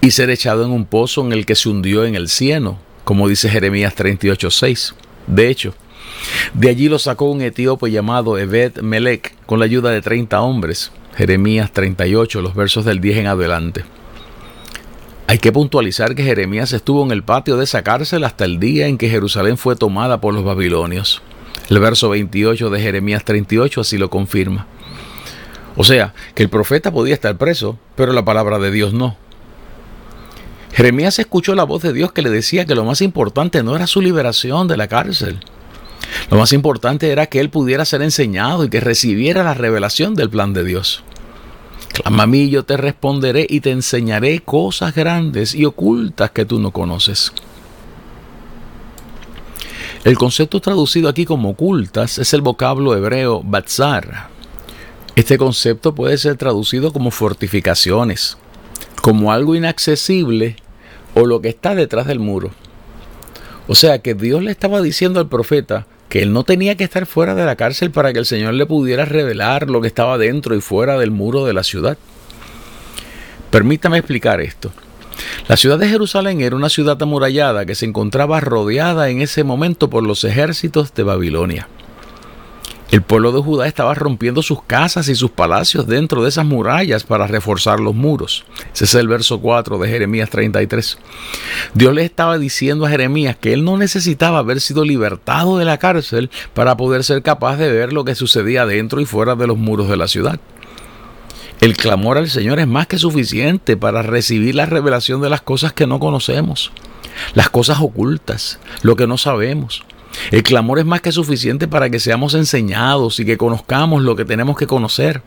y 0.00 0.10
ser 0.10 0.30
echado 0.30 0.64
en 0.64 0.70
un 0.70 0.86
pozo 0.86 1.24
en 1.24 1.32
el 1.32 1.46
que 1.46 1.54
se 1.54 1.68
hundió 1.68 2.04
en 2.04 2.14
el 2.14 2.28
cieno, 2.28 2.78
como 3.04 3.28
dice 3.28 3.48
Jeremías 3.48 3.94
38:6. 3.94 4.94
De 5.26 5.48
hecho, 5.48 5.74
de 6.54 6.68
allí 6.68 6.88
lo 6.88 6.98
sacó 6.98 7.26
un 7.26 7.42
etíope 7.42 7.90
llamado 7.90 8.38
Ebed 8.38 8.80
Melech 8.80 9.34
con 9.46 9.58
la 9.58 9.66
ayuda 9.66 9.90
de 9.90 10.02
30 10.02 10.40
hombres. 10.40 10.92
Jeremías 11.16 11.72
38, 11.72 12.42
los 12.42 12.54
versos 12.54 12.84
del 12.84 13.00
10 13.00 13.18
en 13.18 13.26
adelante. 13.26 13.84
Hay 15.28 15.38
que 15.38 15.50
puntualizar 15.50 16.14
que 16.14 16.22
Jeremías 16.22 16.72
estuvo 16.72 17.04
en 17.04 17.10
el 17.10 17.24
patio 17.24 17.56
de 17.56 17.64
esa 17.64 17.82
cárcel 17.82 18.22
hasta 18.24 18.44
el 18.44 18.60
día 18.60 18.86
en 18.86 18.96
que 18.96 19.08
Jerusalén 19.08 19.56
fue 19.56 19.74
tomada 19.74 20.20
por 20.20 20.32
los 20.32 20.44
babilonios. 20.44 21.20
El 21.68 21.80
verso 21.80 22.08
28 22.08 22.70
de 22.70 22.80
Jeremías 22.80 23.24
38 23.24 23.80
así 23.80 23.98
lo 23.98 24.10
confirma. 24.10 24.66
O 25.76 25.84
sea, 25.84 26.14
que 26.34 26.42
el 26.42 26.48
profeta 26.48 26.90
podía 26.90 27.14
estar 27.14 27.36
preso, 27.36 27.78
pero 27.96 28.12
la 28.12 28.24
palabra 28.24 28.58
de 28.58 28.70
Dios 28.70 28.92
no. 28.92 29.16
Jeremías 30.72 31.18
escuchó 31.18 31.54
la 31.54 31.64
voz 31.64 31.82
de 31.82 31.92
Dios 31.92 32.12
que 32.12 32.22
le 32.22 32.30
decía 32.30 32.66
que 32.66 32.74
lo 32.74 32.84
más 32.84 33.00
importante 33.00 33.62
no 33.62 33.76
era 33.76 33.86
su 33.86 34.00
liberación 34.00 34.68
de 34.68 34.76
la 34.76 34.88
cárcel. 34.88 35.40
Lo 36.30 36.38
más 36.38 36.52
importante 36.52 37.10
era 37.10 37.26
que 37.26 37.40
él 37.40 37.50
pudiera 37.50 37.84
ser 37.84 38.02
enseñado 38.02 38.64
y 38.64 38.68
que 38.68 38.80
recibiera 38.80 39.42
la 39.42 39.54
revelación 39.54 40.14
del 40.14 40.30
plan 40.30 40.52
de 40.52 40.64
Dios. 40.64 41.02
Clama 41.92 42.24
a 42.24 42.26
mí, 42.26 42.50
yo 42.50 42.64
te 42.64 42.76
responderé 42.76 43.46
y 43.48 43.60
te 43.60 43.70
enseñaré 43.70 44.40
cosas 44.40 44.94
grandes 44.94 45.54
y 45.54 45.64
ocultas 45.64 46.30
que 46.30 46.44
tú 46.44 46.58
no 46.58 46.70
conoces. 46.70 47.32
El 50.06 50.16
concepto 50.16 50.60
traducido 50.60 51.08
aquí 51.08 51.24
como 51.24 51.50
ocultas 51.50 52.18
es 52.18 52.32
el 52.32 52.40
vocablo 52.40 52.96
hebreo 52.96 53.42
batzar. 53.42 54.28
Este 55.16 55.36
concepto 55.36 55.96
puede 55.96 56.16
ser 56.16 56.36
traducido 56.36 56.92
como 56.92 57.10
fortificaciones, 57.10 58.38
como 59.02 59.32
algo 59.32 59.56
inaccesible 59.56 60.54
o 61.16 61.26
lo 61.26 61.40
que 61.40 61.48
está 61.48 61.74
detrás 61.74 62.06
del 62.06 62.20
muro. 62.20 62.52
O 63.66 63.74
sea 63.74 63.98
que 63.98 64.14
Dios 64.14 64.44
le 64.44 64.52
estaba 64.52 64.80
diciendo 64.80 65.18
al 65.18 65.28
profeta 65.28 65.88
que 66.08 66.22
él 66.22 66.32
no 66.32 66.44
tenía 66.44 66.76
que 66.76 66.84
estar 66.84 67.04
fuera 67.06 67.34
de 67.34 67.44
la 67.44 67.56
cárcel 67.56 67.90
para 67.90 68.12
que 68.12 68.20
el 68.20 68.26
Señor 68.26 68.54
le 68.54 68.64
pudiera 68.64 69.06
revelar 69.06 69.68
lo 69.68 69.80
que 69.80 69.88
estaba 69.88 70.18
dentro 70.18 70.54
y 70.54 70.60
fuera 70.60 70.96
del 70.98 71.10
muro 71.10 71.46
de 71.46 71.52
la 71.52 71.64
ciudad. 71.64 71.98
Permítame 73.50 73.98
explicar 73.98 74.40
esto. 74.40 74.70
La 75.48 75.56
ciudad 75.56 75.78
de 75.78 75.88
Jerusalén 75.88 76.40
era 76.40 76.56
una 76.56 76.68
ciudad 76.68 77.00
amurallada 77.02 77.66
que 77.66 77.74
se 77.74 77.86
encontraba 77.86 78.40
rodeada 78.40 79.08
en 79.10 79.20
ese 79.22 79.44
momento 79.44 79.88
por 79.90 80.02
los 80.02 80.24
ejércitos 80.24 80.94
de 80.94 81.02
Babilonia. 81.02 81.68
El 82.92 83.02
pueblo 83.02 83.32
de 83.32 83.42
Judá 83.42 83.66
estaba 83.66 83.94
rompiendo 83.94 84.42
sus 84.42 84.62
casas 84.62 85.08
y 85.08 85.16
sus 85.16 85.32
palacios 85.32 85.88
dentro 85.88 86.22
de 86.22 86.28
esas 86.28 86.46
murallas 86.46 87.02
para 87.02 87.26
reforzar 87.26 87.80
los 87.80 87.96
muros. 87.96 88.44
Ese 88.72 88.84
es 88.84 88.94
el 88.94 89.08
verso 89.08 89.40
4 89.40 89.76
de 89.78 89.88
Jeremías 89.88 90.30
33. 90.30 90.96
Dios 91.74 91.92
le 91.92 92.04
estaba 92.04 92.38
diciendo 92.38 92.86
a 92.86 92.88
Jeremías 92.88 93.36
que 93.40 93.52
él 93.52 93.64
no 93.64 93.76
necesitaba 93.76 94.38
haber 94.38 94.60
sido 94.60 94.84
libertado 94.84 95.58
de 95.58 95.64
la 95.64 95.78
cárcel 95.78 96.30
para 96.54 96.76
poder 96.76 97.02
ser 97.02 97.22
capaz 97.22 97.56
de 97.56 97.72
ver 97.72 97.92
lo 97.92 98.04
que 98.04 98.14
sucedía 98.14 98.66
dentro 98.66 99.00
y 99.00 99.04
fuera 99.04 99.34
de 99.34 99.48
los 99.48 99.58
muros 99.58 99.88
de 99.88 99.96
la 99.96 100.06
ciudad. 100.06 100.38
El 101.60 101.76
clamor 101.76 102.18
al 102.18 102.28
Señor 102.28 102.58
es 102.58 102.66
más 102.66 102.86
que 102.86 102.98
suficiente 102.98 103.76
para 103.76 104.02
recibir 104.02 104.54
la 104.54 104.66
revelación 104.66 105.20
de 105.20 105.30
las 105.30 105.40
cosas 105.40 105.72
que 105.72 105.86
no 105.86 105.98
conocemos, 105.98 106.70
las 107.34 107.48
cosas 107.48 107.78
ocultas, 107.80 108.58
lo 108.82 108.94
que 108.94 109.06
no 109.06 109.16
sabemos. 109.16 109.84
El 110.30 110.42
clamor 110.42 110.78
es 110.78 110.86
más 110.86 111.00
que 111.00 111.12
suficiente 111.12 111.68
para 111.68 111.90
que 111.90 112.00
seamos 112.00 112.34
enseñados 112.34 113.20
y 113.20 113.24
que 113.24 113.36
conozcamos 113.36 114.02
lo 114.02 114.16
que 114.16 114.24
tenemos 114.24 114.56
que 114.56 114.66
conocer, 114.66 115.22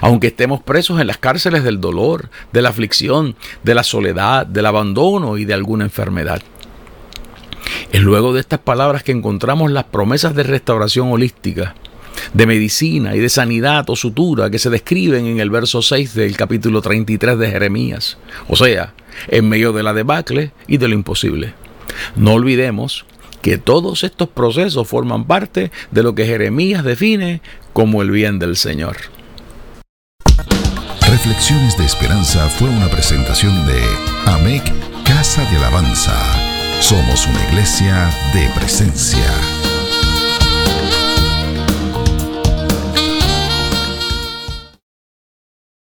aunque 0.00 0.28
estemos 0.28 0.62
presos 0.62 1.00
en 1.00 1.06
las 1.06 1.18
cárceles 1.18 1.62
del 1.62 1.80
dolor, 1.80 2.30
de 2.52 2.62
la 2.62 2.70
aflicción, 2.70 3.36
de 3.62 3.74
la 3.74 3.82
soledad, 3.82 4.46
del 4.46 4.66
abandono 4.66 5.36
y 5.36 5.44
de 5.44 5.54
alguna 5.54 5.84
enfermedad. 5.84 6.42
Es 7.92 8.02
luego 8.02 8.32
de 8.32 8.40
estas 8.40 8.60
palabras 8.60 9.02
que 9.02 9.12
encontramos 9.12 9.70
las 9.70 9.84
promesas 9.84 10.34
de 10.34 10.42
restauración 10.42 11.12
holística, 11.12 11.74
de 12.32 12.46
medicina 12.46 13.14
y 13.14 13.20
de 13.20 13.28
sanidad 13.28 13.88
o 13.90 13.96
sutura 13.96 14.50
que 14.50 14.58
se 14.58 14.70
describen 14.70 15.26
en 15.26 15.40
el 15.40 15.50
verso 15.50 15.82
6 15.82 16.14
del 16.14 16.36
capítulo 16.36 16.82
33 16.82 17.38
de 17.38 17.50
Jeremías, 17.50 18.18
o 18.48 18.56
sea, 18.56 18.94
en 19.28 19.48
medio 19.48 19.72
de 19.72 19.82
la 19.82 19.94
debacle 19.94 20.52
y 20.66 20.78
de 20.78 20.88
lo 20.88 20.94
imposible. 20.94 21.54
No 22.16 22.32
olvidemos 22.34 23.06
que 23.42 23.58
todos 23.58 24.02
estos 24.04 24.28
procesos 24.28 24.88
forman 24.88 25.24
parte 25.24 25.70
de 25.90 26.02
lo 26.02 26.14
que 26.14 26.26
Jeremías 26.26 26.84
define 26.84 27.40
como 27.72 28.02
el 28.02 28.10
bien 28.10 28.38
del 28.38 28.56
Señor. 28.56 28.96
Reflexiones 31.08 31.78
de 31.78 31.84
Esperanza 31.84 32.48
fue 32.48 32.68
una 32.68 32.88
presentación 32.88 33.66
de 33.66 33.80
AMEC 34.26 34.64
Casa 35.04 35.48
de 35.50 35.56
Alabanza. 35.58 36.14
Somos 36.80 37.26
una 37.26 37.42
iglesia 37.48 38.10
de 38.34 38.48
presencia. 38.58 39.55